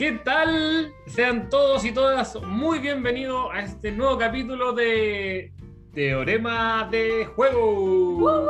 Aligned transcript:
¿Qué 0.00 0.12
tal? 0.12 0.94
Sean 1.04 1.50
todos 1.50 1.84
y 1.84 1.92
todas 1.92 2.34
muy 2.42 2.78
bienvenidos 2.78 3.50
a 3.52 3.60
este 3.60 3.92
nuevo 3.92 4.16
capítulo 4.16 4.72
de 4.72 5.52
Teorema 5.92 6.88
de 6.90 7.26
Juego. 7.26 8.16
¡Uh! 8.16 8.46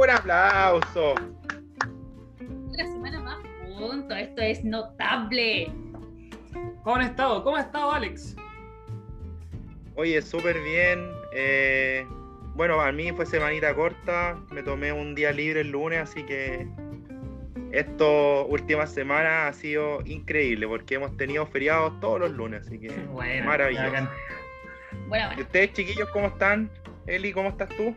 un 0.00 0.08
aplauso. 0.08 1.14
Una 2.38 2.84
semana 2.84 3.20
más 3.22 3.38
juntos, 3.76 4.16
esto 4.16 4.40
es 4.40 4.62
notable. 4.62 5.72
¿Cómo 6.84 6.94
han 6.94 7.02
estado? 7.02 7.42
¿Cómo 7.42 7.56
ha 7.56 7.62
estado 7.62 7.90
Alex? 7.90 8.36
Oye, 9.96 10.22
súper 10.22 10.62
bien. 10.62 11.10
eh, 11.34 12.06
bueno, 12.54 12.80
a 12.80 12.92
mí 12.92 13.10
fue 13.10 13.26
semanita 13.26 13.74
corta. 13.74 14.38
Me 14.52 14.62
tomé 14.62 14.92
un 14.92 15.16
día 15.16 15.32
libre 15.32 15.62
el 15.62 15.72
lunes, 15.72 16.02
así 16.02 16.22
que 16.22 16.68
estas 17.72 18.46
últimas 18.48 18.92
semanas 18.92 19.48
ha 19.50 19.52
sido 19.52 20.00
increíble 20.04 20.66
porque 20.68 20.96
hemos 20.96 21.16
tenido 21.16 21.46
feriados 21.46 21.98
todos 22.00 22.20
los 22.20 22.30
lunes, 22.32 22.66
así 22.66 22.78
que 22.78 22.88
Bueno, 23.12 23.46
maravilloso. 23.46 23.86
bacán. 23.86 24.10
Bueno, 25.08 25.24
¿Y 25.24 25.28
bueno, 25.28 25.42
ustedes, 25.42 25.72
chiquillos, 25.72 26.08
cómo 26.10 26.28
están? 26.28 26.70
Eli, 27.06 27.32
¿cómo 27.32 27.48
estás 27.48 27.68
tú? 27.70 27.96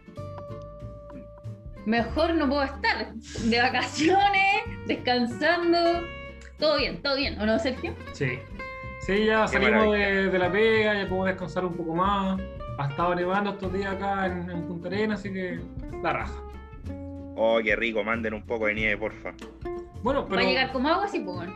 mejor 1.86 2.34
no 2.34 2.50
puedo 2.50 2.64
estar. 2.64 3.14
De 3.14 3.62
vacaciones, 3.62 4.64
descansando. 4.88 6.02
Todo 6.58 6.78
bien, 6.78 7.02
todo 7.02 7.16
bien, 7.16 7.40
¿o 7.40 7.46
no, 7.46 7.60
Sergio? 7.60 7.94
Sí. 8.14 8.40
Sí, 9.02 9.26
ya 9.26 9.44
Qué 9.46 9.60
salimos 9.60 9.92
de, 9.94 10.30
de 10.30 10.40
la 10.40 10.52
pega, 10.52 10.96
ya 10.96 11.02
podemos 11.02 11.28
descansar 11.28 11.64
un 11.66 11.76
poco 11.76 11.94
más. 11.94 12.42
Ha 12.80 12.88
estado 12.90 13.14
nevando 13.14 13.52
estos 13.52 13.72
días 13.72 13.94
acá 13.94 14.26
en, 14.26 14.50
en 14.50 14.64
Punta 14.68 14.88
Arenas, 14.88 15.20
así 15.20 15.32
que 15.32 15.60
la 16.02 16.14
raja. 16.14 16.34
Oh, 17.36 17.60
qué 17.64 17.76
rico, 17.76 18.04
manden 18.04 18.34
un 18.34 18.46
poco 18.46 18.66
de 18.68 18.74
nieve, 18.76 18.98
porfa. 18.98 19.34
Bueno, 20.02 20.26
pero, 20.26 20.36
Va 20.36 20.42
a 20.42 20.46
llegar 20.50 20.72
como 20.72 20.90
agua, 20.90 21.08
sí, 21.08 21.20
pues. 21.20 21.50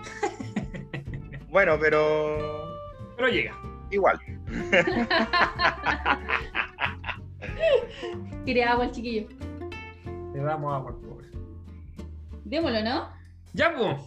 bueno. 1.50 1.78
Pero 1.80 2.68
pero 3.16 3.30
llega. 3.30 3.56
igual. 3.92 4.20
Tire 8.46 8.64
agua 8.64 8.86
al 8.86 8.92
chiquillo. 8.92 9.28
Le 10.34 10.42
damos 10.42 10.74
agua 10.74 10.92
al 10.92 10.98
pobre. 10.98 11.28
Démoslo, 12.46 12.82
¿no? 12.82 13.10
Ya, 13.54 13.74
pues. 13.76 13.98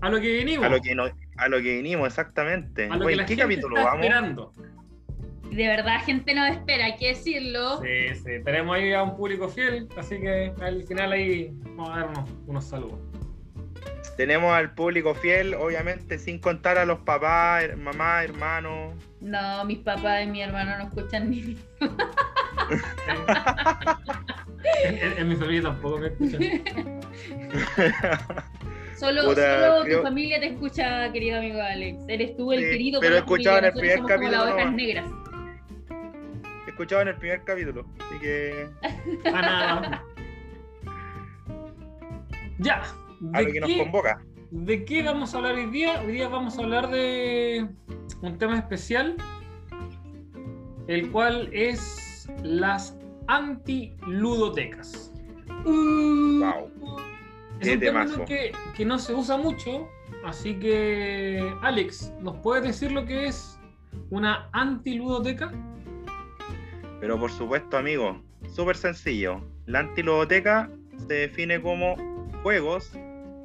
A 0.00 0.08
lo 0.08 0.20
que 0.20 0.32
venimos. 0.38 0.66
A 0.66 0.70
lo 0.70 0.80
que, 0.80 0.94
no, 0.94 1.04
a 1.36 1.48
lo 1.48 1.58
que 1.58 1.76
vinimos, 1.76 2.08
exactamente. 2.08 2.86
A 2.88 2.96
lo 2.96 3.06
Oye, 3.06 3.12
que 3.12 3.16
la 3.16 3.22
¿en 3.22 3.28
qué 3.28 3.34
gente 3.36 3.42
capítulo 3.42 3.76
está 3.76 3.90
vamos? 3.90 4.06
esperando. 4.06 4.54
De 5.50 5.66
verdad, 5.66 6.00
gente 6.04 6.32
nos 6.34 6.48
espera, 6.50 6.84
hay 6.86 6.96
que 6.96 7.08
decirlo. 7.08 7.80
Sí, 7.82 8.14
sí, 8.14 8.30
tenemos 8.44 8.76
ahí 8.76 8.92
a 8.92 9.02
un 9.02 9.16
público 9.16 9.48
fiel, 9.48 9.88
así 9.96 10.20
que 10.20 10.52
al 10.60 10.82
final 10.84 11.12
ahí 11.12 11.50
vamos 11.76 11.90
a 11.90 12.00
dar 12.00 12.08
unos, 12.08 12.30
unos 12.46 12.64
saludos. 12.64 12.98
Tenemos 14.16 14.52
al 14.52 14.74
público 14.74 15.14
fiel, 15.14 15.54
obviamente, 15.54 16.18
sin 16.18 16.38
contar 16.38 16.78
a 16.78 16.84
los 16.84 17.00
papás, 17.00 17.64
her- 17.64 17.76
mamá, 17.76 18.22
hermanos. 18.22 18.94
No, 19.20 19.64
mis 19.64 19.78
papás 19.78 20.24
y 20.24 20.26
mi 20.28 20.42
hermano 20.42 20.76
no 20.78 20.84
escuchan 20.84 21.30
ni. 21.30 21.56
En, 24.84 24.96
en- 24.98 25.18
en 25.18 25.28
mi 25.28 25.36
familia 25.36 25.62
tampoco 25.62 25.98
me 25.98 26.06
escuchan. 26.08 26.40
Solo, 28.98 29.24
Puta, 29.24 29.60
solo 29.70 29.84
creo- 29.84 29.96
tu 29.98 30.02
familia 30.02 30.38
te 30.40 30.46
escucha, 30.48 31.10
querido 31.10 31.38
amigo 31.38 31.58
Alex. 31.62 32.02
Eres 32.06 32.36
tú 32.36 32.52
el 32.52 32.60
Sí, 32.60 32.70
querido. 32.70 33.00
pero 33.00 33.12
por 33.12 33.14
la 33.14 33.18
escuchaba 33.20 33.58
en 33.60 33.64
el 33.64 33.72
primer 33.72 33.98
capítulo 34.06 34.30
las 34.30 34.52
ovejas 34.52 34.72
negras. 34.74 35.04
Escuchado 36.80 37.02
en 37.02 37.08
el 37.08 37.16
primer 37.16 37.44
capítulo, 37.44 37.84
así 37.98 38.18
que 38.20 38.70
Ah, 39.26 39.42
nada. 39.42 40.04
Ya. 42.58 42.82
a 43.34 43.40
lo 43.42 43.46
¿De 43.46 43.52
que 43.52 43.60
nos 43.60 43.68
qué, 43.68 43.78
convoca. 43.80 44.24
¿De 44.50 44.84
qué 44.86 45.02
vamos 45.02 45.34
a 45.34 45.36
hablar 45.36 45.56
hoy 45.56 45.66
día? 45.66 46.00
Hoy 46.00 46.12
día 46.12 46.28
vamos 46.28 46.56
a 46.58 46.62
hablar 46.62 46.88
de 46.90 47.68
un 48.22 48.38
tema 48.38 48.56
especial, 48.58 49.14
el 50.86 51.10
cual 51.10 51.50
es 51.52 52.30
las 52.42 52.96
antiludotecas. 53.26 55.12
Wow. 55.64 56.70
Es 57.60 57.68
Qué 57.68 57.74
un 57.74 57.80
término 57.80 58.24
que, 58.24 58.52
que 58.74 58.86
no 58.86 58.98
se 58.98 59.12
usa 59.12 59.36
mucho, 59.36 59.86
así 60.24 60.54
que 60.54 61.46
Alex, 61.60 62.10
¿nos 62.22 62.36
puedes 62.36 62.64
decir 62.64 62.90
lo 62.90 63.04
que 63.04 63.26
es 63.26 63.60
una 64.08 64.48
antiludoteca? 64.52 65.52
Pero 67.00 67.18
por 67.18 67.30
supuesto, 67.30 67.78
amigo, 67.78 68.22
súper 68.54 68.76
sencillo. 68.76 69.40
La 69.66 69.80
antiludoteca 69.80 70.70
se 71.08 71.14
define 71.14 71.60
como 71.60 71.96
juegos 72.42 72.92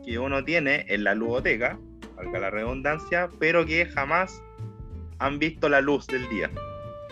que 0.06 0.20
uno 0.20 0.44
tiene 0.44 0.86
en 0.90 1.04
la 1.04 1.16
ludoteca, 1.16 1.80
valga 2.16 2.40
la 2.40 2.50
redundancia, 2.50 3.30
pero 3.40 3.66
que 3.66 3.86
jamás 3.86 4.42
han 5.20 5.40
visto 5.40 5.70
la 5.70 5.82
luz 5.82 6.06
del 6.08 6.28
día. 6.30 6.52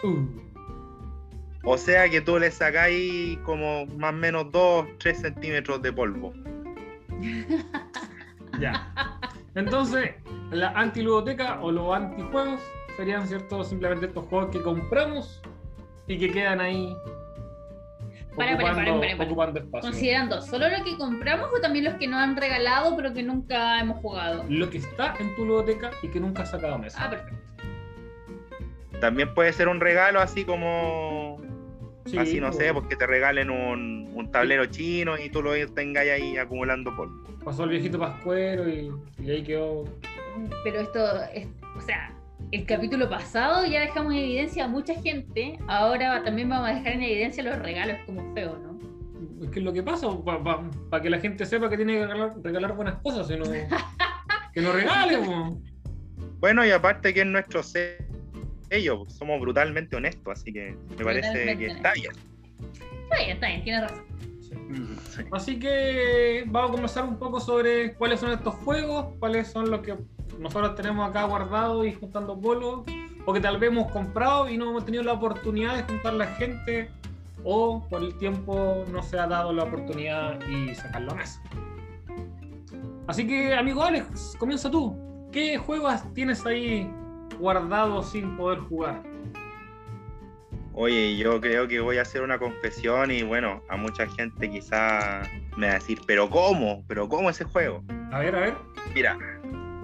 Uh, 0.04 0.28
O 1.64 1.78
sea 1.78 2.10
que 2.10 2.20
tú 2.20 2.38
le 2.38 2.52
sacáis 2.52 3.38
como 3.40 3.86
más 3.98 4.14
o 4.14 4.18
menos 4.18 4.52
2, 4.52 4.86
3 5.00 5.22
centímetros 5.22 5.82
de 5.82 5.94
polvo. 5.94 6.34
ya. 8.60 9.18
Entonces, 9.56 10.12
la 10.52 10.70
antiludoteca 10.72 11.62
o 11.62 11.72
los 11.72 11.96
antijuegos 11.96 12.60
serían, 12.98 13.28
¿cierto? 13.28 13.64
Simplemente 13.64 14.08
estos 14.08 14.26
juegos 14.26 14.50
que 14.52 14.62
compramos 14.62 15.42
y 16.08 16.18
que 16.18 16.32
quedan 16.32 16.60
ahí 16.60 16.96
Para, 18.36 18.56
ocupando, 18.56 18.76
para, 18.78 19.00
para, 19.00 19.18
para. 19.18 19.30
ocupando 19.30 19.60
espacio. 19.60 19.90
Considerando 19.90 20.42
solo 20.42 20.70
lo 20.70 20.84
que 20.84 20.98
compramos 20.98 21.50
o 21.56 21.62
también 21.62 21.86
los 21.86 21.96
que 21.96 22.08
nos 22.08 22.20
han 22.20 22.36
regalado 22.36 22.96
pero 22.96 23.14
que 23.14 23.24
nunca 23.24 23.80
hemos 23.80 24.00
jugado. 24.02 24.46
Lo 24.50 24.70
que 24.70 24.80
está 24.80 25.16
en 25.20 25.36
tu 25.36 25.46
ludoteca 25.46 25.92
y 26.02 26.10
que 26.10 26.20
nunca 26.20 26.44
has 26.44 26.52
sacado 26.52 26.76
a 26.76 26.78
mesa. 26.78 27.00
Ah, 27.04 27.10
perfecto. 27.10 27.38
También 29.00 29.34
puede 29.34 29.52
ser 29.54 29.68
un 29.68 29.80
regalo 29.80 30.20
así 30.20 30.46
como 30.46 31.42
Sí, 32.06 32.18
así 32.18 32.40
no 32.40 32.48
pues, 32.48 32.58
sé, 32.58 32.74
porque 32.74 32.96
te 32.96 33.08
regalen 33.08 33.50
un, 33.50 34.12
un 34.14 34.32
tablero 34.32 34.66
chino 34.66 35.18
y 35.18 35.30
tú 35.30 35.42
lo 35.42 35.52
tengáis 35.74 36.12
ahí 36.12 36.38
acumulando 36.38 36.94
polvo. 36.96 37.24
Pasó 37.44 37.64
el 37.64 37.72
viejito 37.72 37.98
pascuero 37.98 38.68
y, 38.68 38.92
y 39.20 39.32
ahí 39.32 39.44
quedó. 39.44 39.86
Pero 40.64 40.82
esto 40.82 41.24
es, 41.34 41.48
o 41.78 41.82
sea, 41.82 42.14
el 42.52 42.66
capítulo 42.66 43.10
pasado 43.10 43.66
ya 43.66 43.82
dejamos 43.82 44.14
en 44.14 44.20
evidencia 44.20 44.66
a 44.66 44.68
mucha 44.68 44.94
gente, 45.02 45.58
ahora 45.68 46.24
también 46.24 46.50
vamos 46.50 46.70
a 46.70 46.74
dejar 46.74 46.94
en 46.94 47.04
evidencia 47.04 47.44
los 47.44 47.58
regalos 47.60 47.98
como 48.06 48.34
feo, 48.34 48.58
¿no? 48.58 48.74
¿Qué 49.52 49.60
es 49.60 49.66
lo 49.66 49.74
que 49.74 49.84
pasa? 49.84 50.08
Para 50.90 51.02
que 51.02 51.10
la 51.10 51.20
gente 51.20 51.46
sepa 51.46 51.70
que 51.70 51.78
tiene 51.78 51.94
que 51.94 52.08
regalar, 52.08 52.34
regalar 52.42 52.76
buenas 52.76 52.96
cosas, 53.02 53.28
sino 53.28 53.44
que 54.54 54.62
no 54.62 54.72
regale. 54.72 55.18
po. 55.18 55.60
Bueno, 56.40 56.66
y 56.66 56.72
aparte 56.72 57.14
que 57.14 57.22
es 57.22 57.28
nuestro 57.28 57.62
sello, 57.64 59.06
somos 59.08 59.40
brutalmente 59.40 59.96
honestos, 59.96 60.40
así 60.40 60.54
que 60.54 60.76
me 60.98 61.04
parece 61.04 61.58
que 61.58 61.68
está 61.68 61.94
bien. 61.94 62.12
Está 63.04 63.18
bien, 63.18 63.30
está 63.32 63.48
bien, 63.48 63.64
tienes 63.64 63.82
razón. 63.82 64.06
Sí. 64.40 65.22
Así 65.32 65.60
que 65.60 66.44
vamos 66.48 66.70
a 66.70 66.74
conversar 66.74 67.04
un 67.06 67.18
poco 67.18 67.40
sobre 67.40 67.94
cuáles 67.94 68.20
son 68.20 68.32
estos 68.32 68.56
juegos, 68.56 69.16
cuáles 69.20 69.48
son 69.48 69.70
los 69.70 69.82
que 69.82 69.96
nosotros 70.40 70.76
tenemos 70.76 71.10
acá 71.10 71.24
guardados 71.24 71.86
y 71.86 71.94
juntando 71.94 72.40
polvo, 72.40 72.86
o 73.26 73.34
que 73.34 73.40
tal 73.40 73.58
vez 73.58 73.72
hemos 73.72 73.92
comprado 73.92 74.50
y 74.50 74.58
no 74.58 74.70
hemos 74.70 74.86
tenido 74.86 75.04
la 75.04 75.14
oportunidad 75.14 75.76
de 75.76 75.84
juntar 75.84 76.14
la 76.14 76.28
gente, 76.28 76.90
o 77.44 77.86
por 77.90 78.02
el 78.04 78.18
tiempo 78.18 78.84
no 78.92 79.04
se 79.04 79.20
ha 79.20 79.28
dado 79.28 79.54
la 79.54 79.64
oportunidad 79.64 80.40
y 80.48 80.74
sacarlo 80.76 81.12
a 81.12 81.16
mesa. 81.16 81.42
Así 83.08 83.28
que, 83.28 83.54
amigo 83.54 83.84
Alex, 83.84 84.36
comienza 84.40 84.72
tú. 84.72 84.98
¿Qué 85.32 85.58
juegos 85.58 86.02
tienes 86.14 86.46
ahí 86.46 86.90
guardados 87.40 88.12
sin 88.12 88.38
poder 88.38 88.60
jugar? 88.60 89.02
Oye, 90.76 91.18
yo 91.18 91.40
creo 91.40 91.68
que 91.68 91.80
voy 91.82 91.98
a 91.98 92.02
hacer 92.02 92.22
una 92.22 92.40
confesión 92.40 93.12
y 93.12 93.22
bueno, 93.22 93.62
a 93.70 93.78
mucha 93.78 94.08
gente 94.08 94.50
quizá 94.50 95.22
me 95.56 95.68
va 95.68 95.74
a 95.74 95.76
decir, 95.76 96.00
pero 96.08 96.30
¿cómo? 96.30 96.84
¿Pero 96.88 97.08
cómo 97.08 97.30
ese 97.30 97.44
juego? 97.44 97.84
A 98.12 98.20
ver, 98.20 98.36
a 98.36 98.40
ver. 98.40 98.56
Mira, 98.96 99.18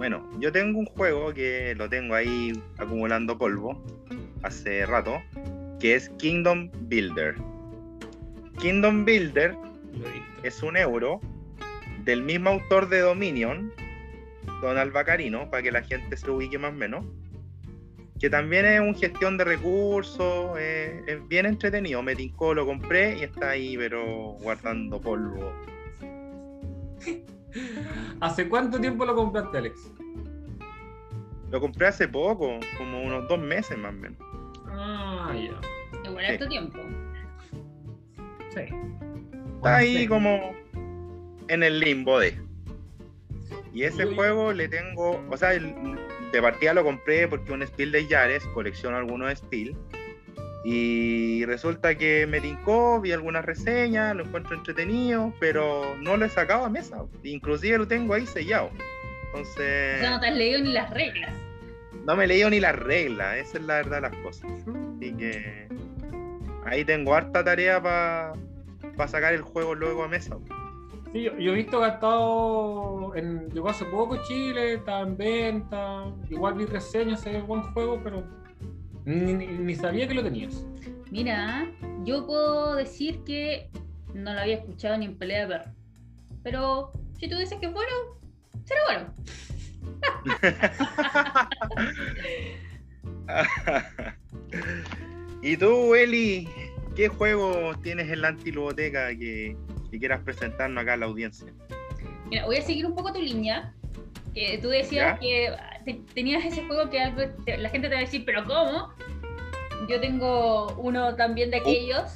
bueno, 0.00 0.26
yo 0.38 0.50
tengo 0.50 0.78
un 0.78 0.86
juego 0.86 1.34
que 1.34 1.74
lo 1.74 1.86
tengo 1.90 2.14
ahí 2.14 2.58
acumulando 2.78 3.36
polvo 3.36 3.84
hace 4.42 4.86
rato, 4.86 5.20
que 5.78 5.94
es 5.94 6.08
Kingdom 6.16 6.70
Builder. 6.88 7.34
Kingdom 8.58 9.04
Builder 9.04 9.54
es 10.42 10.62
un 10.62 10.78
euro 10.78 11.20
del 12.02 12.22
mismo 12.22 12.48
autor 12.48 12.88
de 12.88 13.00
Dominion, 13.00 13.74
Donald 14.62 14.90
Bacarino, 14.90 15.50
para 15.50 15.62
que 15.64 15.70
la 15.70 15.82
gente 15.82 16.16
se 16.16 16.30
ubique 16.30 16.56
más 16.56 16.72
o 16.72 16.76
menos, 16.76 17.04
que 18.18 18.30
también 18.30 18.64
es 18.64 18.80
un 18.80 18.94
gestión 18.94 19.36
de 19.36 19.44
recursos, 19.44 20.56
eh, 20.58 21.02
es 21.08 21.28
bien 21.28 21.44
entretenido, 21.44 22.02
me 22.02 22.16
tincó, 22.16 22.54
lo 22.54 22.64
compré 22.64 23.18
y 23.18 23.24
está 23.24 23.50
ahí, 23.50 23.76
pero 23.76 24.38
guardando 24.40 24.98
polvo. 24.98 25.52
¿Hace 28.20 28.48
cuánto 28.48 28.80
tiempo 28.80 29.04
lo 29.04 29.14
compraste, 29.14 29.58
Alex? 29.58 29.90
Lo 31.50 31.60
compré 31.60 31.88
hace 31.88 32.06
poco, 32.06 32.60
como 32.78 33.02
unos 33.02 33.28
dos 33.28 33.38
meses 33.40 33.76
más 33.76 33.92
o 33.92 33.96
menos. 33.96 34.18
Ah, 34.66 35.32
ya. 35.34 35.60
Igual 36.08 36.24
Sí. 36.26 36.32
harto 36.32 36.48
tiempo. 36.48 36.78
Sí. 38.50 38.60
Está 39.56 39.76
ahí 39.76 40.06
como 40.06 40.52
en 41.48 41.62
el 41.62 41.80
limbo 41.80 42.18
de. 42.20 42.40
Y 43.72 43.82
ese 43.84 44.04
juego 44.14 44.52
le 44.52 44.68
tengo, 44.68 45.22
o 45.30 45.36
sea, 45.36 45.50
de 45.50 46.42
partida 46.42 46.74
lo 46.74 46.84
compré 46.84 47.28
porque 47.28 47.52
un 47.52 47.66
Spiel 47.66 47.92
de 47.92 48.06
Yares, 48.06 48.44
colecciono 48.48 48.96
algunos 48.96 49.36
Spiel. 49.38 49.76
Y 50.62 51.44
resulta 51.46 51.94
que 51.94 52.26
me 52.26 52.40
tincó, 52.40 53.00
vi 53.00 53.12
algunas 53.12 53.44
reseñas, 53.44 54.14
lo 54.14 54.24
encuentro 54.24 54.54
entretenido, 54.54 55.32
pero 55.40 55.96
no 56.00 56.16
lo 56.16 56.26
he 56.26 56.28
sacado 56.28 56.64
a 56.64 56.68
mesa. 56.68 57.04
Inclusive 57.22 57.78
lo 57.78 57.88
tengo 57.88 58.14
ahí 58.14 58.26
sellado. 58.26 58.70
Entonces. 59.26 59.96
O 59.96 60.00
sea, 60.00 60.10
no 60.10 60.20
te 60.20 60.26
has 60.26 60.34
leído 60.36 60.60
ni 60.60 60.72
las 60.72 60.90
reglas. 60.90 61.32
No 62.04 62.16
me 62.16 62.24
he 62.24 62.26
leído 62.26 62.50
ni 62.50 62.60
las 62.60 62.76
reglas, 62.76 63.36
esa 63.36 63.58
es 63.58 63.64
la 63.64 63.74
verdad 63.76 63.96
de 63.96 64.00
las 64.02 64.16
cosas. 64.22 64.50
Así 64.96 65.12
que 65.14 65.68
ahí 66.64 66.84
tengo 66.84 67.14
harta 67.14 67.44
tarea 67.44 67.80
para 67.82 68.34
sacar 69.08 69.34
el 69.34 69.42
juego 69.42 69.74
luego 69.74 70.04
a 70.04 70.08
mesa. 70.08 70.36
Sí, 71.12 71.24
yo, 71.24 71.32
he 71.32 71.54
visto 71.54 71.80
que 71.80 71.84
ha 71.86 71.88
estado 71.88 73.14
en, 73.16 73.48
llegó 73.50 73.68
hace 73.68 73.84
poco 73.86 74.22
Chile, 74.22 74.74
está 74.74 75.00
en 75.00 75.16
venta, 75.16 76.04
igual 76.28 76.54
vi 76.54 76.66
reseñas, 76.66 77.20
se 77.20 77.32
ve 77.32 77.42
buen 77.42 77.62
juego, 77.72 78.00
pero 78.02 78.22
ni, 79.04 79.74
sabía 79.74 80.06
que 80.06 80.14
lo 80.14 80.22
tenías. 80.22 80.64
Mira, 81.10 81.70
yo 82.04 82.26
puedo 82.26 82.74
decir 82.74 83.22
que 83.24 83.70
no 84.14 84.32
lo 84.32 84.40
había 84.40 84.56
escuchado 84.56 84.96
ni 84.98 85.06
en 85.06 85.16
pelea 85.16 85.46
de 85.46 85.48
perro. 85.48 85.72
Pero 86.42 86.92
si 87.18 87.28
tú 87.28 87.36
dices 87.36 87.58
que 87.58 87.66
es 87.66 87.72
bueno, 87.72 87.90
será 88.64 88.80
bueno. 88.86 89.14
¿Y 95.42 95.56
tú, 95.56 95.94
Eli? 95.94 96.48
¿Qué 96.96 97.08
juego 97.08 97.72
tienes 97.82 98.10
en 98.10 98.22
la 98.22 98.28
antiluboteca 98.28 99.08
que, 99.10 99.56
que 99.90 99.98
quieras 99.98 100.22
presentarnos 100.22 100.82
acá 100.82 100.94
a 100.94 100.96
la 100.96 101.06
audiencia? 101.06 101.52
Mira, 102.28 102.46
voy 102.46 102.56
a 102.56 102.62
seguir 102.62 102.86
un 102.86 102.94
poco 102.94 103.12
tu 103.12 103.20
línea. 103.20 103.74
Que 104.34 104.58
tú 104.58 104.68
decías 104.68 105.18
que 105.18 105.54
tenías 106.14 106.44
ese 106.44 106.64
juego 106.64 106.88
que 106.90 106.98
la 107.58 107.68
gente 107.68 107.88
te 107.88 107.94
va 107.94 108.00
a 108.00 108.04
decir, 108.04 108.24
pero 108.24 108.44
¿cómo? 108.44 108.92
Yo 109.88 110.00
tengo 110.00 110.74
uno 110.78 111.16
también 111.16 111.50
de 111.50 111.56
aquellos, 111.56 112.14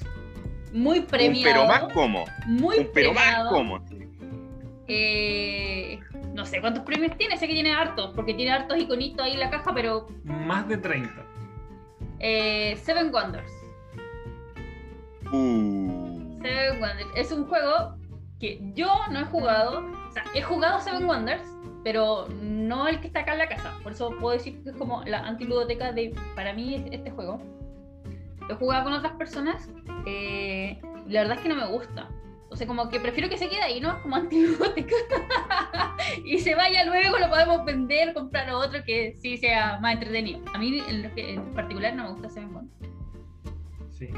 muy 0.75 1.01
premiado. 1.01 1.55
pero 1.55 1.67
más 1.67 1.93
como. 1.93 2.25
Muy 2.47 2.91
pero 2.93 3.15
más 3.15 3.49
como. 3.49 3.81
Eh, 4.89 5.99
no 6.35 6.45
sé 6.45 6.61
cuántos 6.61 6.85
premios 6.85 7.17
tiene, 7.17 7.39
sé 7.39 7.47
que 7.47 7.55
tiene 7.55 7.73
hartos, 7.73 8.13
porque 8.15 8.35
tiene 8.35 8.53
hartos 8.53 8.79
iconitos 8.79 9.25
ahí 9.25 9.33
en 9.35 9.41
la 9.41 9.51
caja, 9.51 9.73
pero. 9.73 10.09
Más 10.25 10.69
de 10.69 10.77
30. 10.77 11.11
Eh, 12.19 12.77
Seven 12.83 13.13
Wonders. 13.13 13.53
Uh. 15.33 16.39
Seven 16.43 16.81
Wonders. 16.81 17.09
Es 17.15 17.31
un 17.31 17.47
juego 17.47 17.97
que 18.41 18.61
yo 18.75 18.93
no 19.11 19.21
he 19.21 19.25
jugado. 19.25 19.87
O 20.09 20.13
sea, 20.13 20.25
he 20.35 20.43
jugado 20.43 20.81
Seven 20.81 21.07
Wonders, 21.07 21.45
pero 21.85 22.27
no 22.41 22.89
el 22.89 23.01
que 23.01 23.07
está 23.07 23.21
acá 23.21 23.33
en 23.33 23.39
la 23.39 23.49
casa. 23.49 23.79
Por 23.83 23.93
eso 23.93 24.11
puedo 24.19 24.35
decir 24.35 24.61
que 24.63 24.71
es 24.71 24.77
como 24.77 25.05
la 25.05 25.19
antiludoteca 25.19 25.93
de, 25.93 26.17
para 26.35 26.55
mí, 26.55 26.87
este 26.91 27.11
juego. 27.11 27.41
Lo 28.49 28.55
he 28.55 28.57
jugado 28.57 28.85
con 28.85 28.95
otras 28.95 29.13
personas. 29.13 29.71
Eh, 30.07 30.81
la 31.07 31.21
verdad 31.21 31.37
es 31.37 31.43
que 31.43 31.49
no 31.51 31.57
me 31.57 31.67
gusta. 31.67 32.09
O 32.51 32.57
sea, 32.57 32.67
como 32.67 32.89
que 32.89 33.01
prefiero 33.01 33.29
que 33.29 33.37
se 33.37 33.49
quede 33.49 33.63
ahí, 33.63 33.81
¿no? 33.81 34.01
Como 34.03 34.17
antibiótica. 34.17 34.95
y 36.25 36.39
se 36.39 36.55
vaya 36.55 36.85
luego, 36.85 37.19
lo 37.19 37.29
podemos 37.29 37.65
vender, 37.65 38.15
comprar 38.15 38.51
otro 38.51 38.83
que 38.85 39.17
sí 39.21 39.37
sea 39.37 39.79
más 39.81 39.95
entretenido. 39.95 40.41
A 40.55 40.59
mí 40.59 40.83
en, 40.89 41.53
particular 41.53 41.95
no 41.95 42.05
me 42.05 42.11
gusta 42.13 42.31
Seven 42.31 42.53
Wonder. 42.53 42.91
Sí. 43.91 44.09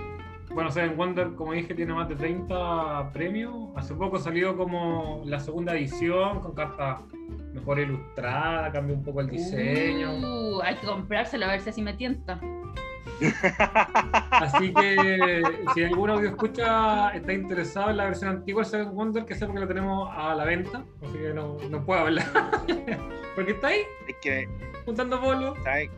Bueno, 0.52 0.70
Seven 0.70 0.96
Wonder, 0.96 1.34
como 1.34 1.52
dije, 1.52 1.74
tiene 1.74 1.94
más 1.94 2.08
de 2.08 2.16
30 2.16 3.10
premios. 3.12 3.70
Hace 3.74 3.94
poco 3.94 4.18
salió 4.18 4.56
como 4.56 5.22
la 5.24 5.40
segunda 5.40 5.74
edición 5.74 6.40
con 6.40 6.54
carta 6.54 7.02
mejor 7.56 7.78
ilustrada, 7.80 8.70
cambió 8.70 8.94
un 8.94 9.02
poco 9.02 9.20
el 9.20 9.28
diseño. 9.28 10.14
Uh, 10.14 10.62
hay 10.62 10.76
que 10.76 10.86
comprárselo 10.86 11.46
a 11.46 11.48
ver 11.48 11.60
si 11.60 11.70
así 11.70 11.82
me 11.82 11.94
tienta. 11.94 12.40
Así 14.30 14.74
que 14.74 15.42
si 15.72 15.84
algún 15.84 16.10
audio 16.10 16.28
escucha 16.28 17.10
está 17.10 17.32
interesado 17.32 17.90
en 17.90 17.96
la 17.96 18.04
versión 18.04 18.28
antigua 18.28 18.62
de 18.62 18.68
Seven 18.68 18.94
Wonder, 18.94 19.24
que 19.24 19.34
sepa 19.34 19.54
que 19.54 19.60
la 19.60 19.66
tenemos 19.66 20.10
a 20.12 20.34
la 20.34 20.44
venta, 20.44 20.84
así 21.02 21.16
que 21.16 21.32
no, 21.32 21.56
no 21.70 21.84
puedo 21.84 22.00
hablar. 22.00 22.26
porque 23.34 23.52
está 23.52 23.68
ahí, 23.68 23.80
es 24.06 24.16
que, 24.20 24.46
juntando 24.84 25.18
polvo. 25.18 25.54
¿sabes? 25.64 25.88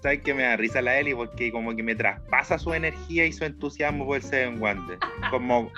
¿Sabes 0.00 0.22
que 0.22 0.34
me 0.34 0.42
da 0.42 0.56
risa 0.56 0.82
la 0.82 0.98
Eli? 0.98 1.14
Porque 1.14 1.52
como 1.52 1.74
que 1.74 1.82
me 1.82 1.94
traspasa 1.94 2.58
su 2.58 2.74
energía 2.74 3.24
y 3.24 3.32
su 3.32 3.44
entusiasmo 3.44 4.04
por 4.04 4.16
el 4.16 4.22
Seven 4.22 4.60
Wonder. 4.60 4.98
Como, 5.30 5.70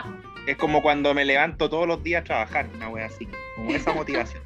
es 0.48 0.56
como 0.56 0.82
cuando 0.82 1.14
me 1.14 1.24
levanto 1.24 1.70
todos 1.70 1.86
los 1.86 2.02
días 2.02 2.22
a 2.22 2.24
trabajar, 2.24 2.66
una 2.74 2.88
wea 2.88 3.06
así, 3.06 3.28
como 3.54 3.70
esa 3.70 3.92
motivación. 3.92 4.42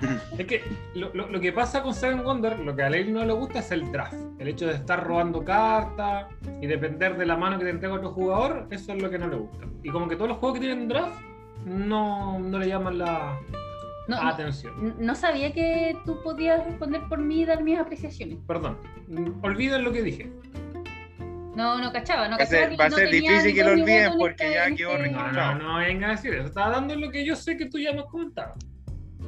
es 0.38 0.46
que 0.46 0.62
lo, 0.94 1.12
lo, 1.14 1.40
que 1.40 1.52
pasa 1.52 1.82
con 1.82 1.94
Seven 1.94 2.22
Wonder, 2.22 2.58
lo 2.58 2.74
que 2.74 2.82
a 2.82 2.90
Leil 2.90 3.12
no 3.12 3.24
le 3.24 3.32
gusta 3.32 3.60
es 3.60 3.70
el 3.70 3.90
draft. 3.92 4.14
El 4.38 4.48
hecho 4.48 4.66
de 4.66 4.74
estar 4.74 5.04
robando 5.04 5.44
cartas 5.44 6.26
y 6.60 6.66
depender 6.66 7.16
de 7.16 7.26
la 7.26 7.36
mano 7.36 7.58
que 7.58 7.64
te 7.64 7.70
entrega 7.70 7.94
otro 7.94 8.10
jugador, 8.10 8.66
eso 8.70 8.92
es 8.92 9.02
lo 9.02 9.10
que 9.10 9.18
no 9.18 9.28
le 9.28 9.36
gusta. 9.36 9.66
Y 9.82 9.90
como 9.90 10.08
que 10.08 10.16
todos 10.16 10.28
los 10.28 10.38
juegos 10.38 10.58
que 10.58 10.66
tienen 10.66 10.88
draft 10.88 11.20
no, 11.64 12.38
no 12.38 12.58
le 12.58 12.68
llaman 12.68 12.98
la 12.98 13.38
atención. 14.08 14.96
No, 14.98 15.14
sabía 15.14 15.52
que 15.52 15.96
tú 16.04 16.22
podías 16.22 16.64
responder 16.64 17.02
por 17.08 17.18
mí 17.18 17.42
y 17.42 17.44
dar 17.44 17.62
mis 17.62 17.78
apreciaciones. 17.78 18.38
Perdón, 18.46 18.78
olviden 19.42 19.84
lo 19.84 19.92
que 19.92 20.02
dije. 20.02 20.30
No, 21.54 21.78
no 21.78 21.92
cachaba, 21.92 22.28
no 22.28 22.36
cachaba. 22.36 22.76
Va 22.76 22.86
a 22.86 22.90
ser, 22.90 23.10
difícil 23.10 23.54
que 23.54 23.64
lo 23.64 23.72
olviden 23.72 24.12
porque 24.18 24.52
ya 24.52 24.74
quedó 24.74 24.96
este 24.96 25.10
No, 25.10 25.32
no, 25.32 25.54
no, 25.56 25.76
venga 25.78 26.08
a 26.08 26.10
decir 26.12 26.32
eso. 26.34 26.46
Estaba 26.46 26.70
dando 26.70 26.94
lo 26.94 27.10
que 27.10 27.24
yo 27.24 27.36
sé 27.36 27.56
que 27.56 27.66
tú 27.66 27.78
ya 27.78 27.92
me 27.92 28.00
has 28.00 28.06
comentado. 28.06 28.54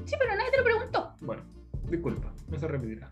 Sí, 0.04 0.14
pero 0.18 0.36
nadie 0.36 0.50
te 0.50 0.58
lo 0.58 0.64
preguntó. 0.64 1.14
Bueno, 1.20 1.42
disculpa, 1.88 2.32
no 2.48 2.58
se 2.58 2.68
repetirá. 2.68 3.10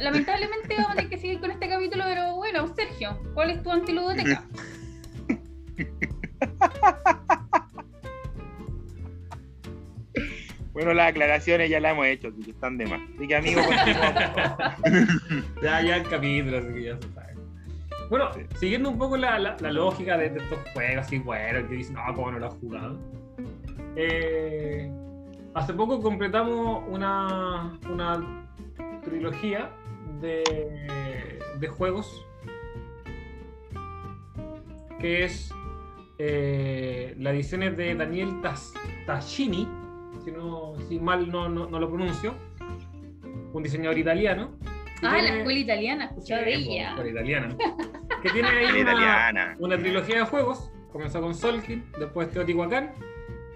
Lamentablemente 0.00 0.74
vamos 0.74 0.90
a 0.90 0.94
tener 0.94 1.10
que 1.10 1.18
seguir 1.18 1.40
con 1.40 1.50
este 1.50 1.68
capítulo, 1.68 2.04
pero 2.06 2.36
bueno, 2.36 2.66
Sergio, 2.74 3.18
¿cuál 3.34 3.50
es 3.50 3.62
tu 3.62 3.70
antiludoteca? 3.70 4.44
Bueno, 10.76 10.92
las 10.92 11.08
aclaraciones 11.08 11.70
ya 11.70 11.80
las 11.80 11.92
hemos 11.92 12.06
hecho, 12.06 12.28
así 12.28 12.42
que 12.42 12.50
están 12.50 12.76
de 12.76 12.84
más. 12.84 13.00
Así 13.16 13.26
que, 13.26 13.34
amigo, 13.34 13.62
ya, 15.62 15.80
ya 15.80 15.96
el 15.96 16.02
capítulo, 16.02 16.58
así 16.58 16.68
que 16.68 16.82
ya 16.82 16.98
se 16.98 17.08
sabe. 17.14 17.34
Bueno, 18.10 18.28
siguiendo 18.56 18.90
un 18.90 18.98
poco 18.98 19.16
la, 19.16 19.38
la, 19.38 19.72
lógica 19.72 20.18
de, 20.18 20.26
estos 20.26 20.58
juegos, 20.74 21.06
así, 21.06 21.18
bueno, 21.18 21.66
que 21.66 21.76
dicen, 21.76 21.94
no, 21.94 22.02
¿cómo 22.14 22.30
no 22.30 22.40
lo 22.40 22.48
has 22.48 22.54
jugado? 22.56 23.00
Eh, 23.96 24.92
Hace 25.56 25.72
poco 25.72 26.02
completamos 26.02 26.84
una, 26.86 27.78
una 27.90 28.46
trilogía 29.02 29.70
de, 30.20 30.44
de 31.58 31.68
juegos 31.68 32.26
que 35.00 35.24
es 35.24 35.50
eh, 36.18 37.14
la 37.18 37.30
edición 37.30 37.62
es 37.62 37.74
de 37.74 37.94
Daniel 37.94 38.42
Tascini, 39.06 39.66
si, 40.22 40.30
no, 40.30 40.74
si 40.90 40.98
mal 40.98 41.32
no, 41.32 41.48
no, 41.48 41.80
lo 41.80 41.88
pronuncio, 41.88 42.34
un 43.54 43.62
diseñador 43.62 43.96
italiano. 43.96 44.58
Ah, 45.02 45.22
la 45.22 45.38
escuela 45.38 45.58
italiana, 45.58 46.04
escuchado 46.04 46.44
de 46.44 46.54
ella. 46.54 46.82
La 46.82 46.88
escuela 46.90 47.10
italiana. 47.12 47.56
Que 48.22 48.30
tiene 48.30 48.48
ahí 48.48 48.80
una, 48.80 49.56
una, 49.58 49.78
trilogía 49.78 50.16
de 50.16 50.22
juegos. 50.22 50.70
Comenzó 50.90 51.20
con 51.20 51.34
Solkin, 51.34 51.84
después 51.98 52.30
Teotihuacán 52.30 52.92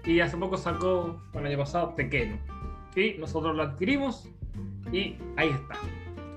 y 0.05 0.19
hace 0.19 0.37
poco 0.37 0.57
sacó, 0.57 1.21
el 1.33 1.45
año 1.45 1.57
pasado, 1.57 1.93
Tequeno. 1.95 2.37
Y 2.95 3.13
nosotros 3.13 3.55
lo 3.55 3.63
adquirimos 3.63 4.27
y 4.91 5.15
ahí 5.37 5.49
está, 5.49 5.75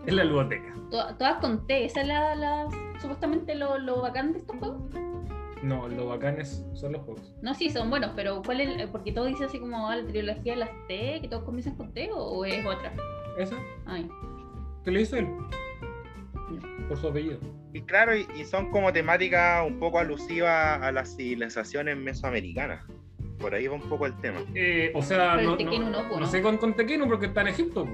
en 0.07 0.17
la 0.17 0.25
ludoteca. 0.25 0.75
¿Todas 0.91 1.39
con 1.41 1.67
T? 1.67 1.87
¿Esa 1.87 2.03
es 2.03 2.09
la, 2.09 2.69
supuestamente 3.01 3.55
lo, 3.55 3.79
lo, 3.79 4.03
bacán 4.03 4.33
de 4.33 4.39
estos 4.41 4.57
juegos? 4.59 4.83
No, 5.63 5.89
lo 5.89 6.07
bacanes 6.07 6.65
son 6.75 6.93
los 6.93 7.03
juegos. 7.03 7.35
No, 7.43 7.55
sí, 7.55 7.71
son 7.71 7.91
buenos, 7.91 8.13
pero 8.15 8.43
¿cuál 8.43 8.61
es? 8.61 8.89
Porque 8.91 9.13
todo 9.13 9.25
dice 9.25 9.45
así 9.45 9.59
como 9.59 9.89
ah, 9.89 9.97
la 9.97 10.07
trilogía 10.07 10.53
de 10.53 10.59
las 10.59 10.71
T, 10.87 11.21
que 11.23 11.29
todos 11.29 11.45
comienzan 11.45 11.75
con 11.77 11.93
T, 11.93 12.11
o 12.13 12.45
es 12.45 12.65
otra? 12.67 12.93
¿Esa? 13.39 13.57
Ay. 13.87 14.09
¿Qué 14.85 14.91
le 14.91 15.01
hizo 15.01 15.17
él? 15.17 15.27
Por 16.87 16.99
su 16.99 17.09
apellido. 17.09 17.39
Y 17.73 17.81
claro, 17.81 18.15
y, 18.15 18.27
y 18.37 18.45
son 18.45 18.71
como 18.71 18.93
temáticas 18.93 19.67
un 19.67 19.81
poco 19.81 19.99
alusivas 19.99 20.83
a 20.83 20.93
las 20.93 21.17
civilizaciones 21.17 21.97
mesoamericanas 21.97 22.85
por 23.39 23.55
ahí 23.55 23.67
va 23.67 23.75
un 23.75 23.89
poco 23.89 24.07
el 24.07 24.17
tema. 24.21 24.41
Eh, 24.55 24.91
o 24.95 25.03
sea, 25.03 25.37
no, 25.37 25.57
no, 25.57 26.27
sé 26.27 26.43
con, 26.43 26.57
con 26.57 26.75
Tequeno 26.75 27.07
porque 27.07 27.27
está 27.27 27.43
en 27.43 27.49
Egipto. 27.49 27.87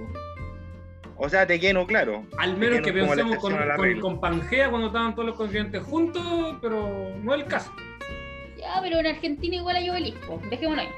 O 1.17 1.29
sea, 1.29 1.47
Tequeno, 1.47 1.87
claro. 1.87 2.25
Al 2.39 2.57
menos 2.57 2.81
que 2.81 2.93
pensemos 2.93 3.37
con, 3.37 3.55
con, 4.01 4.21
Pangea 4.21 4.71
cuando 4.71 4.87
estaban 4.89 5.15
todos 5.15 5.27
los 5.27 5.37
continentes 5.37 5.83
juntos, 5.83 6.57
pero 6.63 7.15
no 7.23 7.35
es 7.35 7.43
el 7.43 7.47
caso. 7.47 7.73
Ya, 8.57 8.79
pero 8.83 8.99
en 8.99 9.07
Argentina 9.07 9.57
igual 9.57 9.77
hay 9.77 9.91
obelisco. 9.91 10.41
Dejémoslo 10.49 10.83
ahí. 10.83 10.89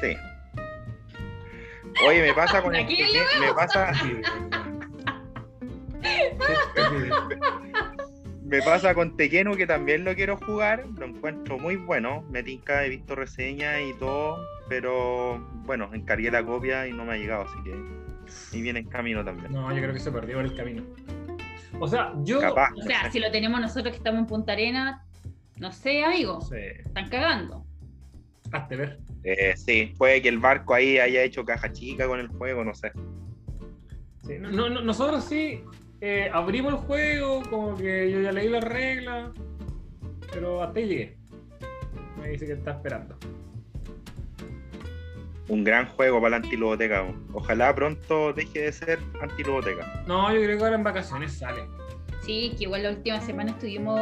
Sí. 0.00 0.16
Oye, 2.06 2.22
me 2.22 2.34
pasa 2.34 2.62
con 2.62 2.74
el. 2.76 2.86
Me 2.86 3.54
pasa. 3.54 3.92
Me 4.02 4.22
pasa 8.64 8.94
con 8.94 9.16
Tequeno 9.16 9.56
que 9.56 9.66
también 9.66 10.04
lo 10.04 10.14
quiero 10.14 10.36
jugar, 10.36 10.84
lo 10.98 11.06
encuentro 11.06 11.58
muy 11.58 11.76
bueno. 11.76 12.24
Me 12.30 12.42
tinca, 12.42 12.84
he 12.84 12.88
visto 12.88 13.14
reseñas 13.14 13.80
y 13.80 13.92
todo, 13.98 14.38
pero 14.68 15.38
bueno, 15.64 15.90
encargué 15.92 16.30
la 16.30 16.44
copia 16.44 16.86
y 16.86 16.92
no 16.92 17.04
me 17.04 17.14
ha 17.14 17.16
llegado, 17.16 17.42
así 17.44 17.56
que 17.64 18.56
y 18.56 18.62
viene 18.62 18.80
en 18.80 18.88
camino 18.88 19.24
también. 19.24 19.52
No, 19.52 19.70
yo 19.72 19.80
creo 19.80 19.92
que 19.92 20.00
se 20.00 20.10
perdió 20.12 20.40
el 20.40 20.54
camino. 20.54 20.82
O 21.78 21.86
sea, 21.88 22.12
yo. 22.22 22.40
Capaz. 22.40 22.70
O 22.76 22.82
sea, 22.82 23.10
si 23.10 23.18
lo 23.20 23.30
tenemos 23.30 23.60
nosotros 23.60 23.90
que 23.92 23.98
estamos 23.98 24.20
en 24.20 24.26
Punta 24.26 24.52
Arena, 24.52 25.04
no 25.58 25.72
sé, 25.72 26.04
amigo. 26.04 26.40
Sí. 26.40 26.56
Están 26.84 27.08
cagando. 27.08 27.64
Hazte 28.52 28.76
ver. 28.76 28.98
Eh, 29.24 29.54
sí, 29.56 29.92
puede 29.98 30.22
que 30.22 30.28
el 30.28 30.38
barco 30.38 30.74
ahí 30.74 30.98
haya 30.98 31.22
hecho 31.22 31.44
caja 31.44 31.72
chica 31.72 32.06
con 32.06 32.20
el 32.20 32.28
juego, 32.28 32.64
no 32.64 32.74
sé. 32.74 32.92
Sí, 34.24 34.34
no- 34.40 34.50
no- 34.50 34.80
nosotros 34.82 35.24
sí 35.24 35.62
eh, 36.00 36.30
abrimos 36.32 36.72
el 36.74 36.78
juego, 36.80 37.42
como 37.50 37.76
que 37.76 38.10
yo 38.10 38.20
ya 38.20 38.32
leí 38.32 38.48
las 38.48 38.64
reglas, 38.64 39.30
pero 40.32 40.62
hasta 40.62 40.78
ahí 40.78 40.86
llegué. 40.88 41.16
Me 42.20 42.28
dice 42.30 42.46
que 42.46 42.52
está 42.54 42.72
esperando. 42.72 43.16
Un 45.48 45.62
gran 45.62 45.86
juego 45.86 46.20
para 46.20 46.30
la 46.30 46.36
antiludoteca. 46.38 47.04
Ojalá 47.32 47.72
pronto 47.74 48.32
deje 48.32 48.62
de 48.62 48.72
ser 48.72 48.98
antiludoteca. 49.20 50.02
No, 50.06 50.32
yo 50.34 50.42
creo 50.42 50.58
que 50.58 50.64
ahora 50.64 50.76
en 50.76 50.82
vacaciones 50.84 51.32
sale. 51.38 51.62
Sí, 52.24 52.54
que 52.58 52.64
igual 52.64 52.82
la 52.82 52.90
última 52.90 53.20
semana 53.20 53.52
estuvimos 53.52 54.00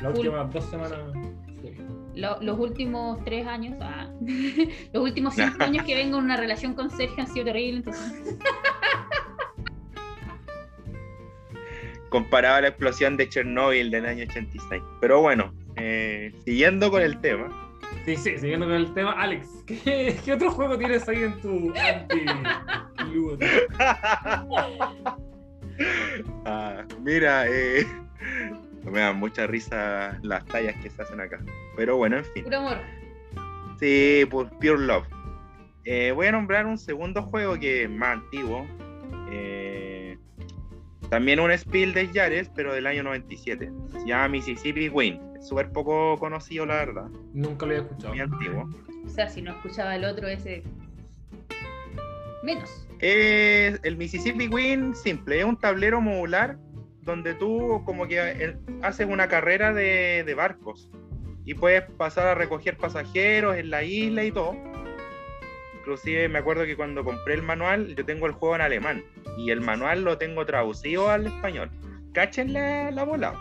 Las 0.00 0.16
últimas 0.16 0.50
dos 0.52 0.64
semanas. 0.70 0.98
sí. 1.62 1.76
Lo- 2.14 2.40
los 2.40 2.58
últimos 2.58 3.22
tres 3.24 3.46
años, 3.46 3.76
ah, 3.82 4.08
los 4.94 5.02
últimos 5.02 5.34
cinco 5.34 5.56
años 5.62 5.84
que 5.84 5.94
vengo 5.94 6.16
en 6.18 6.24
una 6.24 6.38
relación 6.38 6.72
con 6.72 6.88
Sergio 6.90 7.22
han 7.22 7.26
sido 7.30 7.44
terribles, 7.44 7.84
entonces 7.86 8.38
Comparado 12.08 12.56
a 12.56 12.60
la 12.62 12.68
explosión 12.68 13.16
de 13.16 13.28
Chernobyl 13.28 13.90
del 13.90 14.06
año 14.06 14.24
86. 14.28 14.82
Pero 15.00 15.20
bueno, 15.20 15.52
eh, 15.76 16.32
siguiendo 16.44 16.90
con 16.90 17.02
el 17.02 17.20
tema. 17.20 17.48
Sí, 18.04 18.16
sí, 18.16 18.38
siguiendo 18.38 18.66
con 18.66 18.74
el 18.76 18.92
tema, 18.94 19.12
Alex, 19.12 19.48
¿qué, 19.66 20.16
qué 20.24 20.32
otro 20.32 20.50
juego 20.50 20.78
tienes 20.78 21.08
ahí 21.08 21.24
en 21.24 21.40
tu 21.40 21.72
anti 21.76 22.24
Ah, 26.44 26.84
mira, 27.02 27.46
eh, 27.48 27.86
me 28.84 29.00
dan 29.00 29.18
mucha 29.18 29.46
risa 29.46 30.18
las 30.22 30.44
tallas 30.46 30.74
que 30.82 30.90
se 30.90 31.02
hacen 31.02 31.20
acá. 31.20 31.40
Pero 31.76 31.96
bueno, 31.96 32.18
en 32.18 32.24
fin. 32.26 32.44
puro 32.44 32.58
amor. 32.58 32.78
Sí, 33.78 34.24
pues 34.30 34.48
Pure 34.60 34.78
Love. 34.78 35.06
Eh, 35.84 36.12
voy 36.12 36.26
a 36.26 36.32
nombrar 36.32 36.66
un 36.66 36.78
segundo 36.78 37.22
juego 37.22 37.58
que 37.58 37.84
es 37.84 37.90
más 37.90 38.18
antiguo. 38.18 38.66
Eh, 39.30 39.65
también 41.10 41.40
un 41.40 41.56
Spiel 41.56 41.94
de 41.94 42.10
Yares, 42.12 42.50
pero 42.54 42.72
del 42.72 42.86
año 42.86 43.02
97. 43.02 43.70
Se 43.92 44.06
llama 44.06 44.28
Mississippi 44.28 44.88
Win. 44.88 45.20
Es 45.38 45.48
súper 45.48 45.70
poco 45.70 46.18
conocido, 46.18 46.66
la 46.66 46.76
verdad. 46.76 47.08
Nunca 47.32 47.66
lo 47.66 47.72
había 47.72 47.84
escuchado. 47.84 48.14
Muy 48.14 48.20
antiguo. 48.20 48.68
O 49.04 49.08
sea, 49.08 49.28
si 49.28 49.42
no 49.42 49.52
escuchaba 49.52 49.94
el 49.96 50.04
otro, 50.04 50.26
ese. 50.26 50.62
Menos. 52.42 52.86
Eh, 53.00 53.78
el 53.82 53.96
Mississippi 53.96 54.48
Win, 54.48 54.94
simple, 54.94 55.38
es 55.38 55.44
un 55.44 55.58
tablero 55.58 56.00
modular 56.00 56.58
donde 57.02 57.34
tú 57.34 57.82
como 57.84 58.08
que 58.08 58.18
eh, 58.18 58.56
haces 58.82 59.06
una 59.06 59.28
carrera 59.28 59.72
de, 59.72 60.24
de 60.24 60.34
barcos 60.34 60.90
y 61.44 61.54
puedes 61.54 61.82
pasar 61.92 62.26
a 62.26 62.34
recoger 62.34 62.76
pasajeros 62.76 63.56
en 63.56 63.70
la 63.70 63.84
isla 63.84 64.24
y 64.24 64.32
todo. 64.32 64.56
Inclusive 65.86 66.28
me 66.28 66.40
acuerdo 66.40 66.64
que 66.64 66.74
cuando 66.74 67.04
compré 67.04 67.34
el 67.34 67.42
manual, 67.42 67.94
yo 67.94 68.04
tengo 68.04 68.26
el 68.26 68.32
juego 68.32 68.56
en 68.56 68.60
alemán 68.60 69.04
y 69.38 69.52
el 69.52 69.60
manual 69.60 70.02
lo 70.02 70.18
tengo 70.18 70.44
traducido 70.44 71.10
al 71.10 71.28
español. 71.28 71.70
Cachen 72.12 72.52
la, 72.52 72.90
la 72.90 73.04
bola. 73.04 73.34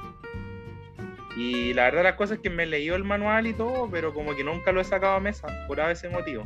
Y 1.36 1.74
la 1.74 1.86
verdad 1.86 2.04
las 2.04 2.14
cosas 2.14 2.38
es 2.38 2.44
que 2.44 2.52
me 2.52 2.62
he 2.62 2.68
leído 2.68 2.96
el 2.96 3.04
manual 3.04 3.48
y 3.48 3.54
todo, 3.54 3.90
pero 3.90 4.14
como 4.14 4.36
que 4.36 4.44
nunca 4.44 4.72
lo 4.72 4.80
he 4.80 4.84
sacado 4.84 5.16
a 5.16 5.20
mesa 5.20 5.48
por 5.68 5.80
ese 5.80 6.08
motivo. 6.08 6.44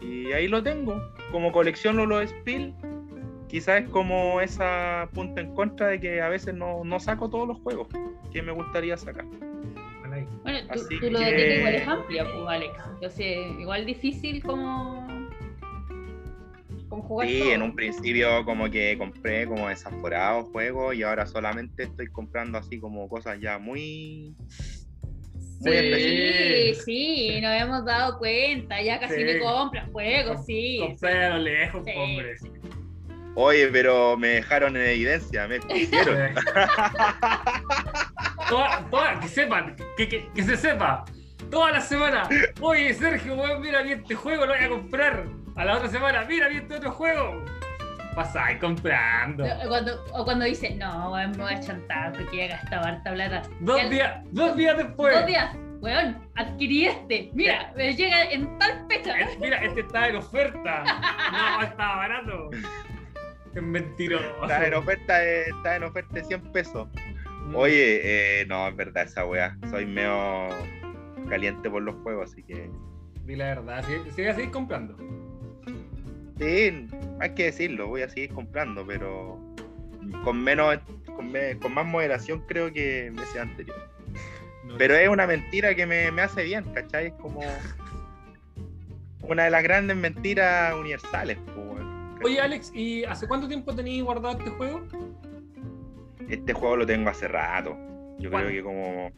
Y 0.00 0.32
ahí 0.32 0.48
lo 0.48 0.60
tengo. 0.60 1.00
Como 1.30 1.52
colecciono 1.52 2.04
los 2.04 2.28
Spiel, 2.28 2.74
quizás 3.46 3.84
es 3.84 3.88
como 3.90 4.40
esa 4.40 5.08
punta 5.14 5.40
en 5.40 5.54
contra 5.54 5.86
de 5.86 6.00
que 6.00 6.20
a 6.20 6.28
veces 6.28 6.52
no, 6.52 6.82
no 6.82 6.98
saco 6.98 7.30
todos 7.30 7.46
los 7.46 7.60
juegos 7.60 7.86
que 8.32 8.42
me 8.42 8.50
gustaría 8.50 8.96
sacar. 8.96 9.24
Bueno, 10.16 10.28
ahí. 10.32 10.38
Bueno, 10.42 10.58
tú, 10.72 10.80
Así 10.80 11.00
tú 11.00 11.10
lo 11.10 11.18
que- 11.18 11.24
de 11.24 11.44
ti 11.48 11.54
igual 11.58 11.74
es 11.74 11.88
amplia, 11.88 12.24
pues, 12.24 12.48
Alex. 12.48 12.72
Entonces, 12.94 13.36
igual 13.58 13.86
difícil 13.86 14.42
como. 14.42 15.06
como 16.88 17.02
jugar 17.02 17.28
Sí, 17.28 17.40
todo. 17.40 17.50
en 17.52 17.62
un 17.62 17.74
principio 17.74 18.44
como 18.44 18.70
que 18.70 18.96
compré 18.96 19.46
como 19.46 19.68
desaforados 19.68 20.48
juegos 20.52 20.94
y 20.94 21.02
ahora 21.02 21.26
solamente 21.26 21.82
estoy 21.82 22.06
comprando 22.08 22.58
así 22.58 22.78
como 22.78 23.08
cosas 23.08 23.38
ya 23.40 23.58
muy... 23.58 24.34
muy 25.60 25.72
Sí. 25.72 25.72
específicas. 25.72 26.84
Sí, 26.84 27.28
sí, 27.32 27.40
nos 27.40 27.60
hemos 27.60 27.84
dado 27.84 28.18
cuenta. 28.18 28.80
Ya 28.82 29.00
casi 29.00 29.16
Sí. 29.16 29.24
no 29.24 29.44
compras 29.44 29.88
juegos, 29.90 30.46
sí. 30.46 30.78
Compré 30.80 31.24
a 31.24 31.30
lo 31.30 31.38
lejos, 31.38 31.84
Sí, 31.84 31.90
hombre. 31.96 32.38
sí. 32.38 32.48
Oye, 33.34 33.68
pero 33.68 34.16
me 34.16 34.28
dejaron 34.28 34.76
en 34.76 34.82
evidencia, 34.86 35.46
me 35.48 35.58
pusieron. 35.60 36.34
Eh. 38.46 38.50
Toda- 38.50 38.80
toda- 38.90 39.20
que 39.20 39.28
sepan, 39.28 39.76
que, 39.96 40.08
que- 40.08 40.28
que 40.34 40.42
se 40.42 40.56
sepa. 40.56 41.04
Toda 41.50 41.70
la 41.72 41.80
semana, 41.80 42.28
oye 42.60 42.92
Sergio, 42.94 43.34
weón, 43.36 43.60
mira 43.60 43.82
bien 43.82 44.00
este 44.00 44.14
juego, 44.16 44.46
lo 44.46 44.54
voy 44.54 44.64
a 44.64 44.68
comprar. 44.68 45.24
A 45.54 45.64
la 45.64 45.76
otra 45.76 45.88
semana, 45.88 46.24
mira 46.28 46.48
bien 46.48 46.62
este 46.62 46.74
otro 46.76 46.90
juego. 46.90 47.44
Pasáis 48.14 48.58
comprando. 48.60 49.44
O 49.44 49.68
Cuando, 49.68 50.04
o 50.12 50.24
cuando 50.24 50.44
dice, 50.44 50.74
no, 50.74 51.12
weón, 51.12 51.32
me 51.32 51.36
voy 51.44 51.52
a 51.54 51.60
chantar 51.60 52.12
porque 52.14 52.36
ya 52.36 52.56
gastado 52.56 52.86
harta 52.86 53.12
plata. 53.12 53.42
Dos 53.60 53.80
Ya- 53.82 53.88
días, 53.88 54.20
dos 54.32 54.56
días 54.56 54.76
después. 54.78 55.14
Dos 55.14 55.26
días, 55.26 55.54
weón, 55.80 56.16
adquirí 56.34 56.86
este. 56.86 57.30
Mira, 57.34 57.72
me 57.76 57.94
llega 57.94 58.24
en 58.24 58.58
tal 58.58 58.86
fecha. 58.88 59.18
Eh, 59.20 59.36
Mira, 59.40 59.58
este 59.58 59.80
está 59.80 60.08
en 60.08 60.16
oferta. 60.16 60.82
No, 61.30 61.62
estaba 61.62 61.96
barato. 61.96 62.50
Es 63.54 63.62
mentiroso. 63.62 64.24
Está 64.42 64.66
en 64.66 64.74
oferta, 64.74 65.18
de- 65.18 65.42
está 65.42 65.76
en 65.76 65.84
oferta 65.84 66.14
de 66.14 66.24
100 66.24 66.40
pesos. 66.52 66.88
Oye, 67.54 68.40
eh, 68.40 68.46
no, 68.46 68.68
es 68.68 68.76
verdad 68.76 69.04
esa 69.04 69.24
wea. 69.26 69.56
Soy 69.70 69.86
medio 69.86 70.48
caliente 71.28 71.68
por 71.70 71.82
los 71.82 71.94
juegos, 72.02 72.30
así 72.32 72.42
que... 72.42 72.70
Di 73.24 73.34
la 73.36 73.46
verdad, 73.46 73.84
sigue, 73.84 74.10
sigue 74.12 74.30
a 74.30 74.34
seguir 74.34 74.50
comprando. 74.50 74.96
Sí, 76.38 76.86
hay 77.20 77.30
que 77.34 77.44
decirlo, 77.44 77.88
voy 77.88 78.02
a 78.02 78.08
seguir 78.08 78.30
comprando, 78.32 78.86
pero 78.86 79.40
con 80.22 80.42
menos, 80.42 80.78
con, 81.16 81.32
me- 81.32 81.58
con 81.58 81.72
más 81.74 81.86
moderación 81.86 82.44
creo 82.46 82.72
que 82.72 83.10
meses 83.14 83.36
anteriores. 83.40 83.82
No, 84.64 84.76
Pero 84.78 84.94
es 84.94 85.08
una 85.08 85.26
mentira 85.26 85.74
que 85.74 85.86
me, 85.86 86.10
me 86.12 86.22
hace 86.22 86.44
bien, 86.44 86.64
¿cachai? 86.74 87.06
Es 87.06 87.12
como 87.14 87.40
una 89.22 89.44
de 89.44 89.50
las 89.50 89.62
grandes 89.62 89.96
mentiras 89.96 90.74
universales. 90.74 91.38
weón. 91.56 92.18
Oye, 92.22 92.40
Alex, 92.40 92.70
¿y 92.74 93.04
hace 93.04 93.26
cuánto 93.26 93.48
tiempo 93.48 93.74
tenías 93.74 94.04
guardado 94.04 94.38
este 94.38 94.50
juego? 94.50 94.82
Este 96.28 96.52
juego 96.52 96.76
lo 96.76 96.86
tengo 96.86 97.08
hace 97.10 97.28
rato. 97.28 97.76
Yo 98.18 98.30
creo 98.30 98.48
que 98.48 98.62
como 98.62 99.12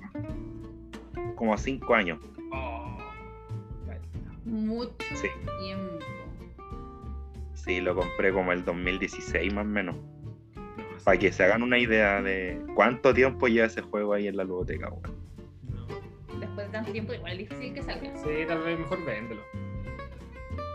como 1.36 1.56
cinco 1.56 1.94
años. 1.94 2.18
Oh, 2.52 2.98
Mucho 4.44 4.92
Sí. 5.14 5.28
tiempo. 5.60 5.98
Sí, 7.54 7.80
lo 7.80 7.94
compré 7.94 8.32
como 8.32 8.52
el 8.52 8.64
2016 8.64 9.52
más 9.54 9.64
o 9.64 9.68
menos. 9.68 9.96
no, 9.96 10.62
Para 11.04 11.18
que 11.18 11.32
se 11.32 11.44
hagan 11.44 11.62
una 11.62 11.78
idea 11.78 12.22
de 12.22 12.60
cuánto 12.74 13.12
tiempo 13.14 13.46
lleva 13.48 13.66
ese 13.66 13.82
juego 13.82 14.14
ahí 14.14 14.26
en 14.26 14.36
la 14.36 14.44
ludoteca, 14.44 14.88
weón. 14.90 15.02
no. 15.70 16.38
Después 16.40 16.66
de 16.66 16.72
tanto 16.72 16.92
tiempo, 16.92 17.12
igual 17.14 17.32
es 17.32 17.38
difícil 17.48 17.74
que 17.74 17.82
salga. 17.82 18.16
Sí, 18.16 18.30
tal 18.46 18.62
vez 18.62 18.78
mejor 18.78 19.04
véndelo. 19.04 19.42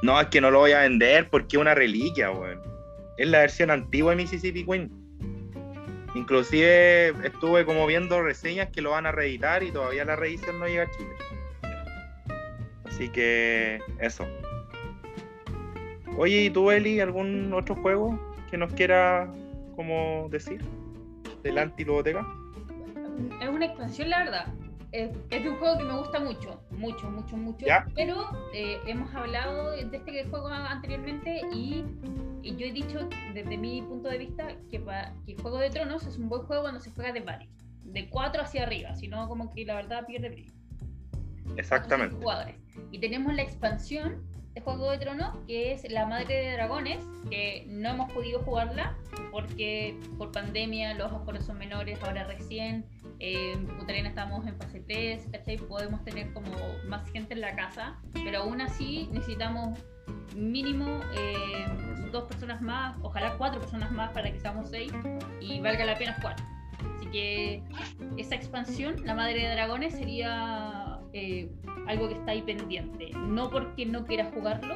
No, 0.02 0.20
es 0.20 0.28
que 0.28 0.42
no 0.42 0.52
lo 0.52 0.60
voy 0.60 0.72
a 0.74 0.82
vender 0.82 1.30
porque 1.30 1.56
es 1.58 1.62
una 1.62 1.74
reliquia, 1.76 2.32
weón. 2.32 2.60
Es 3.18 3.28
la 3.28 3.40
versión 3.40 3.70
antigua 3.72 4.12
de 4.12 4.18
Mississippi 4.18 4.66
Queen. 4.66 4.92
Inclusive 6.16 7.10
estuve 7.24 7.66
como 7.66 7.88
viendo 7.88 8.22
reseñas 8.22 8.70
que 8.70 8.82
lo 8.82 8.92
van 8.92 9.06
a 9.06 9.12
reeditar 9.12 9.64
y 9.64 9.72
todavía 9.72 10.06
la 10.06 10.16
reedición 10.16 10.60
no 10.60 10.68
llega 10.68 10.84
a 10.84 10.92
Chile. 10.92 11.10
Así 12.86 13.10
que 13.10 13.80
eso. 14.00 14.26
Oye, 16.18 16.44
¿y 16.44 16.50
tú, 16.52 16.70
Eli, 16.70 17.00
algún 17.00 17.52
otro 17.54 17.76
juego 17.76 18.20
que 18.52 18.58
nos 18.58 18.72
quiera 18.74 19.28
como 19.76 20.28
decir 20.30 20.64
del 21.42 21.58
anti-ludoteca? 21.58 22.26
Es 23.42 23.50
una 23.50 23.66
expansión, 23.66 24.10
la 24.12 24.20
verdad. 24.20 24.54
Es, 24.92 25.10
es 25.32 25.44
de 25.44 25.50
un 25.50 25.58
juego 25.58 25.80
que 25.80 25.84
me 25.86 25.98
gusta 25.98 26.20
mucho, 26.20 26.62
mucho, 26.70 27.10
mucho, 27.10 27.36
mucho. 27.36 27.66
Ya. 27.66 27.88
Pero 27.96 28.30
eh, 28.54 28.80
hemos 28.86 29.14
hablado 29.16 29.72
de 29.72 29.98
este 29.98 30.26
juego 30.26 30.50
anteriormente 30.50 31.42
y, 31.52 31.84
y 32.44 32.56
yo 32.56 32.66
he 32.68 32.72
dicho 32.72 33.08
desde 33.34 33.58
mi 33.58 33.82
punto 33.82 34.10
de 34.10 34.18
vista 34.20 34.48
que, 34.70 34.80
pa- 34.80 35.14
que 35.26 35.36
Juego 35.36 35.58
de 35.58 35.70
Tronos 35.70 36.06
es 36.06 36.18
un 36.18 36.30
buen 36.30 36.44
juego 36.44 36.64
cuando 36.64 36.80
se 36.82 36.92
juega 36.92 37.12
de 37.14 37.22
varios, 37.22 37.52
de 37.86 38.10
4 38.10 38.42
hacia 38.44 38.64
arriba, 38.64 38.96
si 38.96 39.08
no 39.08 39.28
como 39.28 39.52
que 39.54 39.66
la 39.66 39.76
verdad 39.76 40.06
pierde 40.06 40.30
brillo. 40.30 40.52
cuatro 41.44 41.56
Exactamente. 41.60 42.16
jugadores. 42.16 42.56
Y 42.92 43.00
tenemos 43.00 43.34
la 43.34 43.42
expansión 43.42 44.24
de 44.54 44.62
Juego 44.62 44.92
de 44.92 45.00
Tronos, 45.00 45.36
que 45.48 45.72
es 45.72 45.90
la 45.92 46.06
Madre 46.06 46.36
de 46.36 46.52
Dragones, 46.54 47.04
que 47.30 47.66
no 47.68 47.90
hemos 47.90 48.12
podido 48.12 48.40
jugarla 48.44 48.96
porque 49.32 49.98
por 50.20 50.32
pandemia 50.32 50.94
los 50.94 51.12
aforos 51.12 51.44
son 51.46 51.58
menores, 51.58 52.02
ahora 52.04 52.24
recién 52.26 52.86
Eh, 53.20 53.54
en 53.54 54.06
estamos 54.06 54.46
en 54.46 54.58
fase 54.58 54.82
3, 54.82 55.28
¿cachai? 55.32 55.56
Podemos 55.58 56.04
tener 56.04 56.34
como 56.34 56.52
más 56.90 57.10
gente 57.12 57.34
en 57.36 57.40
la 57.42 57.56
casa, 57.56 57.98
pero 58.14 58.40
aún 58.40 58.60
así 58.60 59.08
necesitamos 59.14 59.80
mínimo 60.36 61.02
eh, 61.16 61.66
dos 62.14 62.24
personas 62.26 62.62
más, 62.62 62.96
ojalá 63.02 63.36
cuatro 63.38 63.60
personas 63.60 63.92
más 63.92 64.12
para 64.12 64.32
que 64.32 64.40
seamos 64.40 64.70
seis 64.70 64.94
y 65.42 65.60
valga 65.60 65.84
la 65.84 65.98
pena 65.98 66.14
jugar. 66.14 66.36
Así 66.96 67.08
que 67.08 67.64
esa 68.18 68.36
expansión, 68.36 69.04
la 69.04 69.16
Madre 69.16 69.42
de 69.42 69.50
Dragones, 69.54 69.94
sería 69.94 71.00
eh, 71.12 71.50
algo 71.88 72.08
que 72.08 72.16
está 72.16 72.32
ahí 72.32 72.42
pendiente. 72.42 73.10
No 73.14 73.50
porque 73.50 73.86
no 73.86 74.06
quieras 74.06 74.34
jugarlo, 74.34 74.76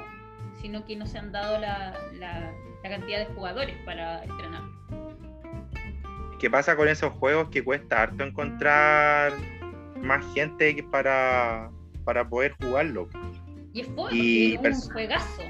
sino 0.62 0.84
que 0.86 0.96
no 0.96 1.06
se 1.06 1.18
han 1.20 1.32
dado 1.32 1.60
la, 1.60 1.94
cantidad 2.84 3.20
de 3.20 3.34
jugadores 3.34 3.76
para 3.84 4.24
estrenar. 4.24 4.64
¿Qué 6.40 6.50
pasa 6.50 6.76
con 6.78 6.88
esos 6.88 7.12
juegos 7.14 7.50
que 7.50 7.62
cuesta 7.62 8.04
harto 8.04 8.24
encontrar 8.24 9.34
más 10.02 10.24
gente 10.34 10.86
para, 10.90 11.70
para 12.06 12.30
poder 12.30 12.56
jugarlo? 12.62 13.10
Y 13.78 13.82
es 13.82 13.88
fue, 13.90 14.12
Y 14.12 14.58
un 14.58 14.82
juegazo. 14.92 15.44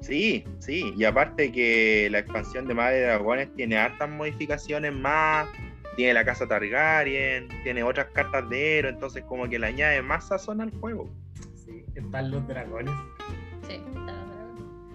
Sí, 0.00 0.44
sí, 0.58 0.92
y 0.96 1.04
aparte 1.04 1.52
que 1.52 2.08
la 2.10 2.18
expansión 2.18 2.66
de 2.66 2.74
Madre 2.74 2.96
de 2.96 3.06
Dragones 3.06 3.54
tiene 3.54 3.76
hartas 3.76 4.10
modificaciones 4.10 4.92
más, 4.92 5.46
tiene 5.94 6.12
la 6.12 6.24
casa 6.24 6.48
Targaryen, 6.48 7.48
tiene 7.62 7.84
otras 7.84 8.08
cartas 8.12 8.50
de 8.50 8.78
héroe, 8.78 8.90
entonces 8.90 9.22
como 9.28 9.48
que 9.48 9.60
le 9.60 9.68
añade 9.68 10.02
más 10.02 10.26
sazón 10.26 10.60
al 10.60 10.72
juego. 10.80 11.08
Sí, 11.54 11.84
están 11.94 12.32
los 12.32 12.46
dragones. 12.48 12.92
Sí, 13.68 13.74
está. 13.74 14.23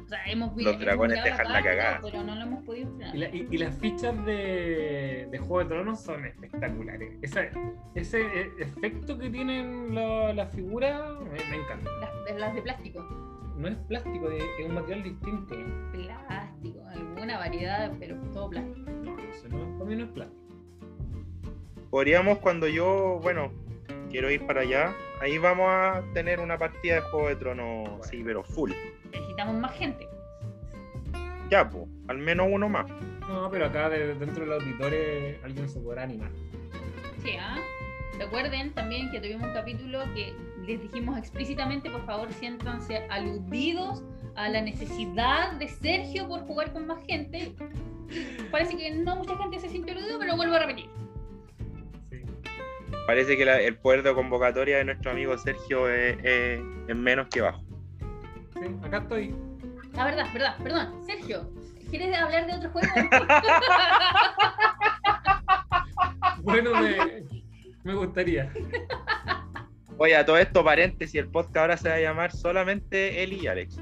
O 0.10 0.12
sea, 0.12 0.24
hemos 0.26 0.50
Los 0.58 0.66
hemos 0.66 0.80
dragones 0.80 1.24
dejan 1.24 1.54
la 1.54 1.62
cagada. 1.62 2.00
Pero 2.02 2.24
no 2.24 2.34
lo 2.34 2.42
hemos 2.42 2.64
podido. 2.64 2.92
Y, 3.14 3.18
la- 3.20 3.30
y- 3.30 3.48
y 3.52 3.58
las 3.60 3.78
fichas 3.78 4.26
de, 4.26 5.28
de 5.30 5.38
Juego 5.38 5.60
de 5.60 5.66
Tronos 5.66 6.02
son 6.02 6.26
espectaculares. 6.26 7.14
Ese 7.22 7.52
eh, 8.22 8.52
efecto 8.58 9.20
que 9.20 9.30
tienen 9.30 9.94
la- 9.94 10.34
las 10.34 10.52
figuras 10.52 11.00
me, 11.22 11.30
me 11.52 11.64
encanta. 11.64 11.92
Las, 12.02 12.26
de- 12.26 12.40
las 12.40 12.56
de 12.56 12.62
plástico. 12.64 13.04
No 13.56 13.68
es 13.68 13.76
plástico, 13.88 14.32
es 14.32 14.44
es 14.58 14.66
un 14.66 14.74
material 14.74 15.04
distinto. 15.04 15.56
Plástico, 15.92 16.80
alguna 16.88 17.38
variedad, 17.38 17.92
pero 18.00 18.16
todo 18.34 18.50
plástico. 18.50 18.90
No, 18.90 19.16
sé, 19.40 19.48
no, 19.50 19.78
para 19.78 19.86
mí 19.92 19.96
no 19.96 20.06
es 20.06 20.10
plástico. 20.10 20.40
Podríamos 21.92 22.40
cuando 22.40 22.68
yo, 22.68 23.20
bueno, 23.22 23.52
quiero 24.10 24.32
ir 24.32 24.46
para 24.48 24.62
allá, 24.62 24.92
ahí 25.22 25.38
vamos 25.38 25.68
a 25.70 26.04
tener 26.14 26.40
una 26.40 26.58
partida 26.58 26.96
de 26.96 27.02
Juego 27.02 27.28
de 27.30 27.36
Tronos, 27.36 28.08
sí, 28.08 28.22
pero 28.24 28.44
full. 28.44 28.72
Necesitamos 29.12 29.56
más 29.56 29.74
gente. 29.78 30.08
Ya, 31.50 31.68
pues, 31.70 31.86
al 32.08 32.18
menos 32.20 32.48
uno 32.50 32.70
más. 32.70 32.90
No, 33.28 33.50
pero 33.50 33.66
acá 33.66 33.90
de- 33.90 34.14
dentro 34.16 34.44
del 34.46 34.54
auditorio 34.54 35.00
alguien 35.44 35.68
se 35.70 35.80
podrá 35.80 36.04
animar. 36.04 36.32
Sí, 37.24 37.32
¿ah? 37.40 37.58
Recuerden 38.18 38.74
también 38.74 39.10
que 39.12 39.20
tuvimos 39.20 39.48
un 39.48 39.54
capítulo 39.54 40.04
que 40.14 40.34
les 40.66 40.82
dijimos 40.82 41.18
explícitamente, 41.18 41.90
por 41.90 42.06
favor, 42.06 42.32
siéntanse 42.34 43.06
aludidos 43.10 44.04
a 44.36 44.50
la 44.50 44.62
necesidad 44.62 45.54
de 45.54 45.68
Sergio 45.68 46.28
por 46.28 46.42
jugar 46.42 46.72
con 46.74 46.86
más 46.88 47.04
gente. 47.06 47.54
Parece 48.52 48.76
que 48.78 48.92
no 48.92 49.16
mucha 49.18 49.38
gente 49.38 49.60
se 49.60 49.70
sintió 49.70 49.94
aludido, 49.94 50.20
pero 50.20 50.36
vuelvo 50.36 50.56
a 50.56 50.60
repetir. 50.60 50.90
Parece 53.10 53.36
que 53.36 53.44
la- 53.44 53.60
el 53.60 53.76
poder 53.76 54.04
de 54.04 54.14
convocatoria 54.14 54.78
de 54.78 54.86
nuestro 54.86 55.10
amigo 55.10 55.36
Sergio 55.40 55.90
es, 55.90 56.16
es- 56.24 56.62
es 56.88 56.96
menos 56.96 57.28
que 57.30 57.42
bajo. 57.42 57.64
Sí, 58.54 58.68
acá 58.84 58.98
estoy. 59.00 59.34
La 59.94 60.06
verdad, 60.06 60.28
verdad, 60.32 60.56
perdón. 60.62 61.04
Sergio, 61.08 61.50
¿quieres 61.90 62.16
hablar 62.16 62.46
de 62.46 62.54
otro 62.54 62.70
juego? 62.70 62.88
Bueno, 66.44 66.70
me, 66.80 67.24
me 67.84 67.96
gustaría. 67.96 68.54
Oye, 69.98 70.16
a 70.16 70.24
todo 70.24 70.38
esto, 70.38 70.64
paréntesis, 70.64 71.16
el 71.20 71.30
podcast 71.30 71.58
ahora 71.58 71.78
se 71.78 71.90
va 71.90 71.96
a 71.96 72.00
llamar 72.00 72.32
solamente 72.32 73.24
él 73.24 73.34
y 73.34 73.48
Alex. 73.48 73.76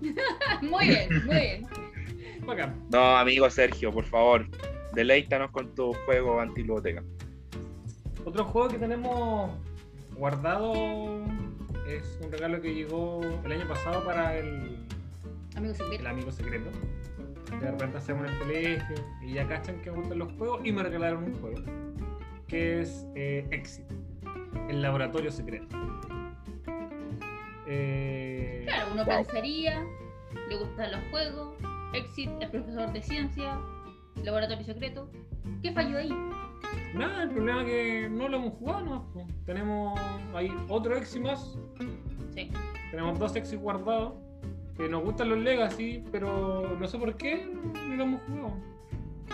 muy 0.62 0.86
bien, 0.88 1.08
muy 1.26 1.34
bien. 1.34 1.66
Bacán. 2.46 2.84
No, 2.92 3.16
amigo 3.16 3.50
Sergio, 3.50 3.90
por 3.92 4.04
favor, 4.04 4.46
deleítanos 4.92 5.50
con 5.50 5.74
tu 5.74 5.92
juego 6.06 6.40
antiludoteca. 6.40 7.02
Otro 8.24 8.44
juego 8.44 8.68
que 8.68 8.78
tenemos 8.78 9.50
guardado 10.16 11.22
es 11.86 12.18
un 12.24 12.30
regalo 12.32 12.60
que 12.60 12.74
llegó 12.74 13.20
el 13.44 13.52
año 13.52 13.68
pasado 13.68 14.04
para 14.04 14.36
el, 14.36 14.78
Amigo 15.56 15.72
el 15.72 15.76
secreto. 15.76 16.08
amigo 16.08 16.32
secreto. 16.32 16.70
De 17.60 17.70
repente 17.70 17.98
hacemos 17.98 18.28
el 18.30 18.38
colegio 18.38 18.96
y 19.22 19.34
ya 19.34 19.46
cachan 19.46 19.80
que 19.82 19.90
me 19.90 19.98
gustan 19.98 20.18
los 20.18 20.32
juegos 20.32 20.60
y 20.64 20.72
me 20.72 20.82
regalaron 20.82 21.24
un 21.24 21.34
juego 21.40 21.62
que 22.48 22.80
es 22.80 23.06
eh, 23.14 23.46
Exit, 23.50 23.84
el 24.68 24.82
laboratorio 24.82 25.30
secreto. 25.30 25.76
Eh, 27.66 28.62
Claro, 28.66 28.92
uno 28.92 29.04
Wow. 29.04 29.16
pensaría, 29.16 29.84
le 30.48 30.56
gustan 30.58 30.92
los 30.92 31.00
juegos, 31.10 31.54
Exit 31.92 32.30
es 32.40 32.48
profesor 32.50 32.92
de 32.92 33.02
ciencia, 33.02 33.58
laboratorio 34.22 34.64
secreto. 34.64 35.08
¿Qué 35.62 35.72
falló 35.72 35.98
ahí? 35.98 36.10
Nada, 36.94 37.24
el 37.24 37.30
problema 37.30 37.62
es 37.62 37.66
que 37.68 38.08
no 38.10 38.28
lo 38.28 38.36
hemos 38.36 38.52
jugado, 38.54 38.84
¿no? 38.84 39.26
Tenemos 39.46 39.98
ahí 40.34 40.48
otro 40.68 40.96
Exit 40.96 41.22
más, 41.22 41.58
Sí. 42.34 42.50
tenemos 42.90 43.18
dos 43.18 43.34
Exit 43.36 43.60
guardados, 43.60 44.14
que 44.76 44.88
nos 44.88 45.02
gustan 45.04 45.28
los 45.30 45.38
Legacy, 45.38 46.02
pero 46.12 46.76
no 46.78 46.86
sé 46.86 46.98
por 46.98 47.16
qué 47.16 47.46
no 47.88 47.94
lo 47.96 48.02
hemos 48.04 48.20
jugado. 48.22 48.56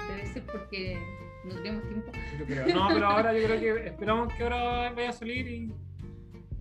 Debe 0.08 0.26
ser 0.26 0.42
porque 0.46 0.98
no 1.44 1.54
tenemos 1.56 1.82
tiempo. 1.88 2.12
Yo 2.38 2.44
creo. 2.46 2.66
No, 2.74 2.88
pero 2.92 3.06
ahora 3.08 3.32
yo 3.38 3.46
creo 3.46 3.60
que 3.60 3.86
esperamos 3.88 4.32
que 4.34 4.42
ahora 4.42 4.92
vaya 4.92 5.10
a 5.10 5.12
salir 5.12 5.46
y, 5.48 5.72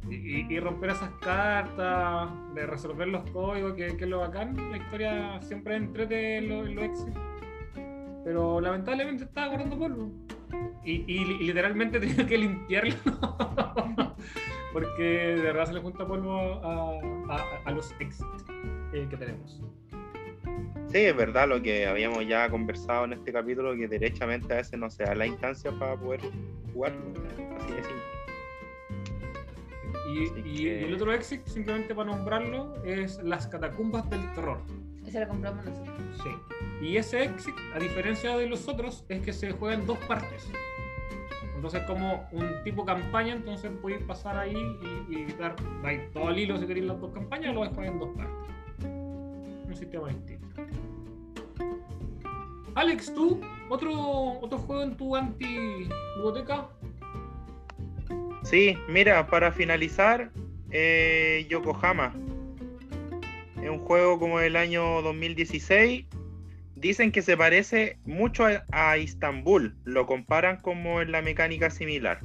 y, 0.10 0.54
y 0.54 0.60
romper 0.60 0.92
esas 0.92 1.12
cartas, 1.22 2.30
de 2.56 2.66
resolver 2.66 3.08
los 3.08 3.30
códigos, 3.32 3.74
que, 3.74 3.96
que 3.98 4.04
es 4.04 4.10
lo 4.10 4.20
bacán. 4.20 4.56
La 4.72 4.78
historia 4.78 5.42
siempre 5.42 5.76
entrete 5.76 6.38
en 6.38 6.50
los 6.50 6.70
lo 6.70 6.82
Exit. 6.84 7.14
Pero 8.24 8.60
lamentablemente 8.62 9.24
estaba 9.24 9.48
guardando 9.48 9.78
polvo. 9.78 10.12
Y, 10.84 11.04
y- 11.08 11.22
y 11.42 11.48
literalmente 11.48 12.00
tenido 12.00 12.26
que 12.26 12.38
limpiarlo. 12.38 12.96
Porque 14.74 15.04
de 15.04 15.42
verdad 15.42 15.66
se 15.66 15.74
le 15.74 15.82
junta 15.82 16.06
polvo 16.08 16.36
a, 16.64 17.00
a- 17.34 17.62
a 17.66 17.72
los 17.72 17.94
Exit 18.00 18.26
eh, 18.94 19.08
que 19.10 19.18
tenemos. 19.18 19.62
Sí, 20.88 20.98
es 21.00 21.16
verdad 21.16 21.48
lo 21.48 21.62
que 21.62 21.86
habíamos 21.88 22.26
ya 22.28 22.50
conversado 22.50 23.06
en 23.06 23.14
este 23.14 23.32
capítulo, 23.32 23.76
que 23.76 23.88
derechamente 23.88 24.54
a 24.54 24.58
veces 24.58 24.80
no 24.80 24.90
se 24.90 25.04
da 25.04 25.14
la 25.16 25.28
instancia 25.28 25.72
para 25.78 25.96
poder 25.96 26.22
jugarlo. 26.74 27.00
Así 27.58 27.74
de 27.74 27.84
simple. 27.84 28.04
Y, 30.12 30.24
Así 30.26 30.40
y- 30.40 30.44
que- 30.64 30.82
y 30.82 30.84
el 30.86 30.94
otro 30.96 31.14
exit, 31.14 31.46
simplemente 31.46 31.94
para 31.94 32.10
nombrarlo, 32.12 32.74
es 32.84 33.22
Las 33.24 33.48
Catacumbas 33.48 34.10
del 34.10 34.22
Terror. 34.34 34.60
Ese 35.10 35.22
lo 35.22 35.28
compramos 35.28 35.66
nosotros. 35.66 35.98
Sí. 36.22 36.86
Y 36.86 36.98
ese 36.98 37.24
exit, 37.24 37.56
a 37.74 37.80
diferencia 37.80 38.38
de 38.38 38.46
los 38.46 38.68
otros, 38.68 39.06
es 39.10 39.22
que 39.24 39.34
se 39.34 39.52
juega 39.54 39.74
en 39.74 39.88
dos 39.88 39.98
partes. 40.08 40.48
Entonces, 41.56 41.82
como 41.88 42.28
un 42.32 42.64
tipo 42.64 42.86
campaña, 42.86 43.34
entonces 43.34 43.72
podéis 43.82 44.04
pasar 44.04 44.38
ahí 44.38 44.56
y, 45.10 45.16
y 45.16 45.28
todo 46.14 46.30
el 46.30 46.38
hilo 46.38 46.58
si 46.58 46.68
queréis 46.68 46.86
las 46.86 47.02
dos 47.02 47.12
campañas, 47.12 47.56
lo 47.56 47.62
vais 47.62 47.72
a 47.72 47.74
jugar 47.74 47.90
en 47.92 48.00
dos 48.00 48.10
partes. 48.16 48.86
Un 48.86 49.76
sistema 49.76 50.10
distinto. 50.10 50.48
Alex, 52.76 53.12
¿tú? 53.16 53.42
¿Otro, 53.70 54.40
otro 54.40 54.60
juego 54.60 54.84
en 54.84 54.96
tu 54.96 55.16
anti-biblioteca? 55.16 56.68
Sí, 58.44 58.78
mira, 58.88 59.26
para 59.26 59.52
finalizar, 59.52 60.32
eh, 60.70 61.48
Yokohama. 61.50 62.14
Es 63.70 63.74
un 63.74 63.86
juego 63.86 64.18
como 64.18 64.40
del 64.40 64.56
año 64.56 65.04
2016. 65.04 66.08
Dicen 66.76 67.12
que 67.12 67.22
se 67.22 67.38
parece 67.38 68.00
mucho 68.04 68.48
a, 68.48 68.64
a 68.72 68.98
Istanbul. 68.98 69.76
Lo 69.84 70.08
comparan 70.08 70.58
como 70.60 71.02
en 71.02 71.12
la 71.12 71.22
mecánica 71.22 71.70
similar. 71.70 72.20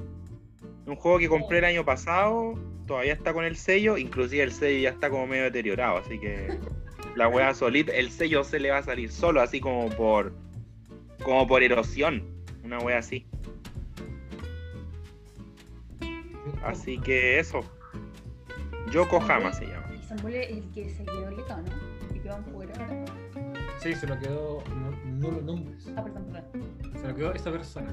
Un 0.86 0.96
juego 0.96 1.18
que 1.18 1.28
compré 1.28 1.58
el 1.58 1.66
año 1.66 1.84
pasado. 1.84 2.58
Todavía 2.86 3.12
está 3.12 3.34
con 3.34 3.44
el 3.44 3.56
sello. 3.56 3.98
Inclusive 3.98 4.42
el 4.42 4.52
sello 4.52 4.84
ya 4.84 4.88
está 4.88 5.10
como 5.10 5.26
medio 5.26 5.44
deteriorado. 5.44 5.98
Así 5.98 6.18
que 6.18 6.48
la 7.14 7.28
wea 7.28 7.52
solita. 7.52 7.92
El 7.92 8.10
sello 8.10 8.42
se 8.42 8.58
le 8.58 8.70
va 8.70 8.78
a 8.78 8.82
salir 8.82 9.12
solo. 9.12 9.42
Así 9.42 9.60
como 9.60 9.90
por. 9.90 10.32
Como 11.22 11.46
por 11.46 11.62
erosión. 11.62 12.24
Una 12.62 12.78
wea 12.78 13.00
así. 13.00 13.26
Así 16.62 16.96
que 17.00 17.38
eso. 17.38 17.60
Yokohama 18.90 19.52
se 19.52 19.66
llama. 19.66 19.83
Es 20.14 20.50
el 20.50 20.70
que 20.72 20.88
se 20.88 21.04
quedó 21.04 21.30
leto, 21.30 21.56
¿no? 21.56 22.14
El 22.14 22.22
que 22.22 22.28
van 22.28 22.44
fuera. 22.44 22.74
Sí, 23.78 23.94
se 23.94 24.06
lo 24.06 24.18
quedó. 24.18 24.62
No, 24.68 24.90
no 25.06 25.30
lo 25.32 25.42
nombres. 25.42 25.92
Ah, 25.96 26.04
perdón, 26.04 26.24
perdón. 26.32 27.00
Se 27.00 27.08
lo 27.08 27.14
quedó 27.14 27.32
esta 27.34 27.50
persona. 27.50 27.92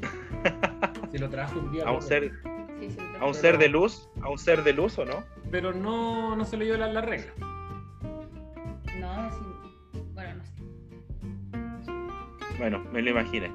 Se 1.12 1.18
lo 1.18 1.28
trajo 1.28 1.60
un 1.60 1.70
día. 1.70 1.84
A 1.86 1.92
un 1.92 2.02
ser, 2.02 2.32
Sí, 2.80 2.90
sí, 2.90 2.98
a 3.20 3.26
un 3.26 3.34
ser 3.34 3.56
de 3.58 3.68
luz, 3.68 4.08
a 4.20 4.28
un 4.30 4.38
ser 4.38 4.64
de 4.64 4.72
luz 4.72 4.98
o 4.98 5.04
no? 5.04 5.22
Pero 5.50 5.72
no, 5.72 6.34
no 6.34 6.44
se 6.44 6.56
leyó 6.56 6.76
la, 6.76 6.88
la 6.92 7.02
regla. 7.02 7.32
No, 8.98 9.30
sí. 9.30 10.00
Bueno, 10.12 10.42
no 11.52 11.82
sé. 11.84 11.92
Bueno, 12.58 12.84
me 12.92 13.00
lo 13.00 13.10
imaginé. 13.10 13.52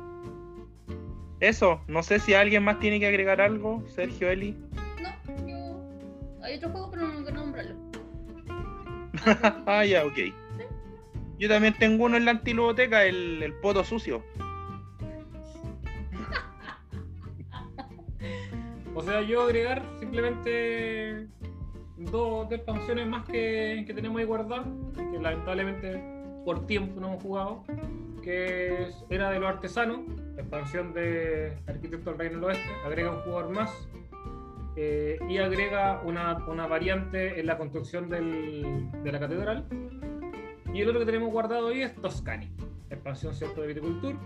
Eso, 1.41 1.81
no 1.87 2.01
sé 2.01 2.19
si 2.19 2.33
alguien 2.33 2.63
más 2.63 2.79
tiene 2.79 2.99
que 2.99 3.07
agregar 3.07 3.41
algo, 3.41 3.83
Sergio, 3.87 4.29
Eli. 4.29 4.55
Otro 6.59 6.69
juego, 6.71 6.91
pero 6.91 7.07
no 7.07 7.21
quiero 7.23 7.37
nombrarlo. 7.37 7.75
ah, 9.65 9.85
ya, 9.85 10.05
ok. 10.05 10.17
Yo 11.37 11.47
también 11.47 11.73
tengo 11.79 12.03
uno 12.05 12.17
en 12.17 12.25
la 12.25 12.31
antiludoteca, 12.31 13.05
el, 13.05 13.41
el 13.43 13.53
poto 13.55 13.83
sucio. 13.83 14.23
O 18.95 19.01
sea, 19.03 19.21
yo 19.21 19.43
agregar 19.43 19.81
simplemente 19.99 21.27
dos, 21.97 22.49
dos 22.49 22.51
expansiones 22.51 23.07
más 23.07 23.23
que, 23.25 23.83
que 23.87 23.93
tenemos 23.93 24.19
ahí 24.19 24.25
guardadas, 24.25 24.65
que 25.11 25.19
lamentablemente 25.19 26.03
por 26.43 26.65
tiempo 26.65 26.99
no 26.99 27.07
hemos 27.09 27.23
jugado, 27.23 27.63
que 28.21 28.83
es- 28.83 29.05
era 29.09 29.29
de 29.29 29.39
los 29.39 29.47
artesanos, 29.49 29.99
expansión 30.37 30.91
de 30.93 31.57
Arquitecto 31.67 32.09
del 32.09 32.19
Reino 32.19 32.35
del 32.35 32.43
Oeste, 32.45 32.69
agrega 32.85 33.11
un 33.11 33.21
jugador 33.21 33.49
más 33.51 33.71
eh, 34.81 35.19
y 35.27 35.37
agrega 35.39 36.01
una, 36.05 36.37
una 36.47 36.65
variante 36.67 37.37
en 37.39 37.45
la 37.47 37.57
construcción 37.57 38.07
del- 38.07 38.89
de 39.03 39.11
la 39.11 39.19
catedral. 39.19 39.65
Y 40.73 40.79
el 40.81 40.87
otro 40.87 40.99
que 41.01 41.05
tenemos 41.05 41.31
guardado 41.31 41.67
ahí 41.67 41.81
es 41.81 41.93
Toscani, 41.95 42.49
expansión 42.89 43.33
cierto 43.33 43.59
de 43.61 43.67
viticultura. 43.67 44.17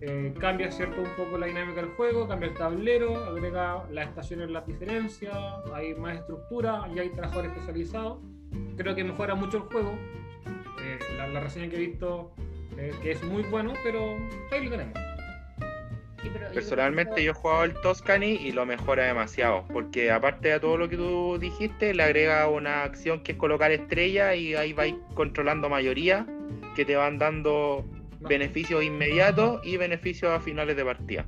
Eh, 0.00 0.34
cambia 0.38 0.70
cierto 0.70 1.00
un 1.00 1.08
poco 1.16 1.36
la 1.38 1.46
dinámica 1.46 1.80
del 1.80 1.90
juego, 1.90 2.28
cambia 2.28 2.48
el 2.48 2.54
tablero, 2.54 3.16
agrega 3.24 3.84
las 3.90 4.08
estaciones, 4.08 4.50
las 4.50 4.66
diferencias, 4.66 5.36
hay 5.74 5.94
más 5.94 6.16
estructura 6.18 6.88
y 6.94 6.98
hay 7.00 7.08
trabajadores 7.10 7.50
especializados. 7.52 8.18
Creo 8.76 8.94
que 8.94 9.02
mejora 9.02 9.34
mucho 9.34 9.56
el 9.58 9.62
juego. 9.64 9.92
Eh, 10.84 10.98
la, 11.16 11.26
la 11.28 11.40
reseña 11.40 11.68
que 11.68 11.76
he 11.76 11.86
visto 11.86 12.32
eh, 12.76 12.92
que 13.02 13.12
es 13.12 13.22
muy 13.24 13.42
bueno, 13.44 13.72
pero 13.82 14.16
ahí 14.52 14.64
lo 14.64 14.70
tenemos. 14.70 14.94
Sí, 16.22 16.30
pero 16.32 16.46
yo 16.48 16.54
Personalmente 16.54 17.24
yo 17.24 17.32
he 17.32 17.34
jugado 17.34 17.64
el 17.64 17.74
Toscani 17.74 18.32
y 18.32 18.52
lo 18.52 18.64
mejora 18.64 19.04
demasiado, 19.06 19.64
porque 19.72 20.10
aparte 20.12 20.48
de 20.48 20.60
todo 20.60 20.76
lo 20.76 20.88
que 20.88 20.96
tú 20.96 21.36
dijiste, 21.38 21.94
le 21.94 22.02
agrega 22.04 22.48
una 22.48 22.84
acción 22.84 23.20
que 23.24 23.32
es 23.32 23.38
colocar 23.38 23.72
estrellas 23.72 24.36
y 24.36 24.54
ahí 24.54 24.72
vais 24.72 24.94
controlando 25.14 25.68
mayoría 25.68 26.26
que 26.76 26.84
te 26.84 26.94
van 26.96 27.18
dando 27.18 27.84
beneficios 28.20 28.84
inmediatos 28.84 29.60
y 29.66 29.76
beneficios 29.76 30.30
a 30.30 30.40
finales 30.40 30.76
de 30.76 30.84
partida. 30.84 31.26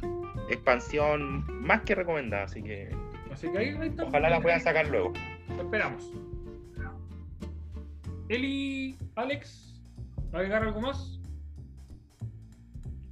Expansión 0.49 1.45
más 1.61 1.83
que 1.83 1.95
recomendada, 1.95 2.45
así 2.45 2.63
que 2.63 2.89
Así 3.33 3.51
que 3.51 3.59
ahí, 3.59 3.77
ahí 3.81 3.89
está. 3.89 4.05
ojalá 4.05 4.31
la 4.31 4.41
puedan 4.41 4.61
sacar 4.61 4.87
luego. 4.87 5.13
Lo 5.57 5.63
esperamos. 5.63 6.13
Eli, 8.29 8.97
Alex, 9.17 9.75
¿agregar 10.33 10.63
algo 10.63 10.81
más? 10.81 11.19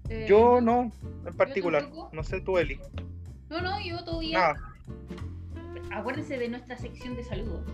Eh, 0.08 0.26
Yo 0.28 0.60
no, 0.60 0.92
en 1.26 1.34
particular. 1.36 1.88
No 2.12 2.22
sé 2.22 2.40
tú, 2.40 2.58
Eli. 2.58 2.78
No, 3.48 3.60
no, 3.60 3.80
yo. 3.80 3.96
Nada. 4.32 4.54
Acuérdense 5.92 6.38
de 6.38 6.48
nuestra 6.48 6.76
sección 6.76 7.16
de 7.16 7.24
saludos. 7.24 7.64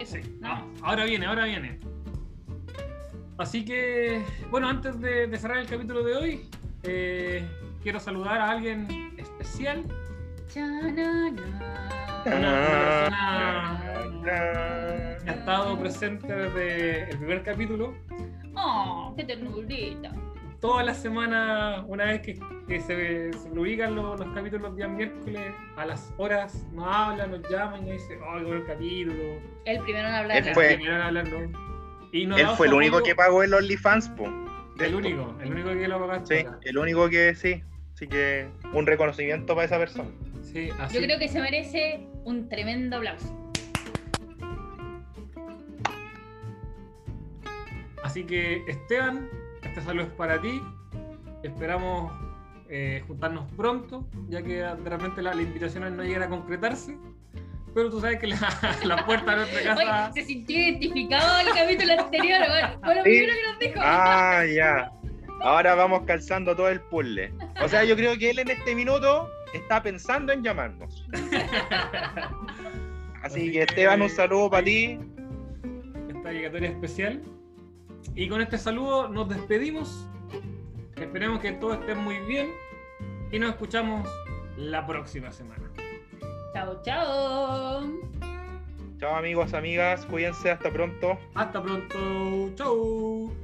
Eso, 0.00 0.16
nada 0.40 0.56
Ah, 0.58 0.64
más. 0.72 0.82
ahora 0.82 1.04
viene, 1.04 1.26
ahora 1.26 1.44
viene. 1.44 1.78
Así 3.38 3.64
que, 3.64 4.22
bueno, 4.50 4.68
antes 4.68 5.00
de, 5.00 5.26
de 5.26 5.36
cerrar 5.38 5.58
el 5.58 5.66
capítulo 5.66 6.04
de 6.04 6.14
hoy, 6.16 6.48
eh, 6.84 7.44
quiero 7.82 7.98
saludar 7.98 8.40
a 8.40 8.50
alguien 8.50 9.12
especial. 9.18 9.84
Ha 15.26 15.30
estado 15.30 15.78
presente 15.78 16.32
desde 16.32 17.10
el 17.10 17.18
primer 17.18 17.42
capítulo. 17.42 17.94
Oh, 18.56 19.12
qué 19.16 19.24
ternurita. 19.24 20.12
Toda 20.60 20.82
la 20.82 20.94
semana, 20.94 21.84
una 21.86 22.04
vez 22.06 22.22
que, 22.22 22.38
que 22.66 22.80
se, 22.80 23.32
se 23.34 23.48
publican 23.50 23.94
los, 23.94 24.18
los 24.18 24.34
capítulos 24.34 24.62
los 24.62 24.76
días 24.76 24.88
miércoles, 24.88 25.52
a 25.76 25.84
las 25.84 26.12
horas 26.16 26.64
nos 26.72 26.86
habla, 26.88 27.26
nos 27.26 27.42
llama 27.50 27.78
y 27.78 27.80
nos 27.82 27.90
dice, 27.92 28.18
oh, 28.26 28.38
qué 28.38 28.44
buen 28.44 28.62
capítulo. 28.62 29.22
El 29.66 29.80
primero 29.82 30.08
en 30.08 30.14
hablar. 30.14 30.36
Él 30.48 30.54
fue- 30.54 30.68
el 30.70 30.74
primero 30.76 30.96
en 30.96 31.02
hablarlo. 31.02 31.38
Y 32.12 32.26
nos 32.26 32.40
Él 32.40 32.46
fue 32.56 32.68
el 32.68 32.74
único 32.74 33.02
que 33.02 33.14
pagó 33.14 33.42
el 33.42 33.52
OnlyFans, 33.52 34.08
po. 34.10 34.24
El 34.78 34.84
esto. 34.86 34.96
único, 34.98 35.36
el 35.42 35.52
único 35.52 35.68
que 35.70 35.86
lo 35.88 36.00
pagaste. 36.00 36.40
Sí, 36.42 36.46
el 36.62 36.78
único 36.78 37.08
que 37.10 37.34
sí. 37.34 37.62
Así 37.94 38.08
que 38.08 38.48
un 38.72 38.86
reconocimiento 38.86 39.54
para 39.54 39.66
esa 39.66 39.78
persona. 39.78 40.08
Sí, 40.42 40.70
así. 40.78 40.96
Yo 40.96 41.02
creo 41.04 41.18
que 41.18 41.28
se 41.28 41.40
merece 41.40 42.06
un 42.24 42.48
tremendo 42.48 42.96
aplauso. 42.96 43.52
Así 48.02 48.24
que, 48.24 48.62
Esteban, 48.68 49.28
este 49.64 49.80
saludo 49.82 50.04
es 50.06 50.12
para 50.12 50.40
ti. 50.40 50.60
Esperamos 51.42 52.12
eh, 52.68 53.02
juntarnos 53.06 53.50
pronto, 53.52 54.06
ya 54.28 54.42
que 54.42 54.54
de 54.62 54.90
repente 54.90 55.20
la, 55.22 55.34
la 55.34 55.42
invitación 55.42 55.96
no 55.96 56.02
llegará 56.02 56.26
a 56.26 56.28
concretarse. 56.30 56.96
Pero 57.74 57.90
tú 57.90 58.00
sabes 58.00 58.20
que 58.20 58.28
la, 58.28 58.38
la 58.84 59.04
puerta 59.04 59.32
de 59.32 59.36
nuestra 59.38 59.62
casa. 59.74 60.10
Oye, 60.12 60.22
se 60.22 60.26
sintió 60.28 60.56
identificado 60.58 61.40
el 61.40 61.54
capítulo 61.54 61.92
anterior. 62.00 62.40
lo 62.40 63.02
primero 63.02 63.32
que 63.34 63.42
nos 63.50 63.58
dijo. 63.58 63.80
Ah, 63.82 64.44
ya. 64.46 64.90
Ahora 65.42 65.74
vamos 65.74 66.02
calzando 66.06 66.54
todo 66.56 66.68
el 66.68 66.80
puzzle. 66.80 67.32
O 67.62 67.68
sea, 67.68 67.84
yo 67.84 67.96
creo 67.96 68.16
que 68.16 68.30
él 68.30 68.38
en 68.38 68.50
este 68.50 68.74
minuto 68.74 69.28
está 69.52 69.82
pensando 69.82 70.32
en 70.32 70.42
llamarnos. 70.42 71.04
Así, 73.22 73.40
Así 73.40 73.46
que 73.46 73.52
que- 73.52 73.62
Esteban, 73.62 74.02
un 74.02 74.08
saludo 74.10 74.50
para 74.50 74.64
ti. 74.64 74.98
esta 76.14 76.28
dedicatoria 76.28 76.70
especial. 76.70 77.20
Y 78.14 78.28
con 78.28 78.40
este 78.40 78.58
saludo 78.58 79.08
nos 79.08 79.28
despedimos. 79.28 80.06
Esperemos 80.96 81.40
que 81.40 81.52
todos 81.52 81.78
estén 81.78 81.98
muy 81.98 82.18
bien. 82.20 82.50
Y 83.32 83.38
nos 83.38 83.50
escuchamos 83.50 84.08
la 84.56 84.86
próxima 84.86 85.32
semana. 85.32 85.70
Chao, 86.52 86.80
chao. 86.82 87.82
Chao 88.98 89.16
amigos, 89.16 89.52
amigas, 89.54 90.06
cuídense, 90.06 90.50
hasta 90.50 90.70
pronto. 90.70 91.18
Hasta 91.34 91.60
pronto. 91.60 92.54
Chau. 92.54 93.43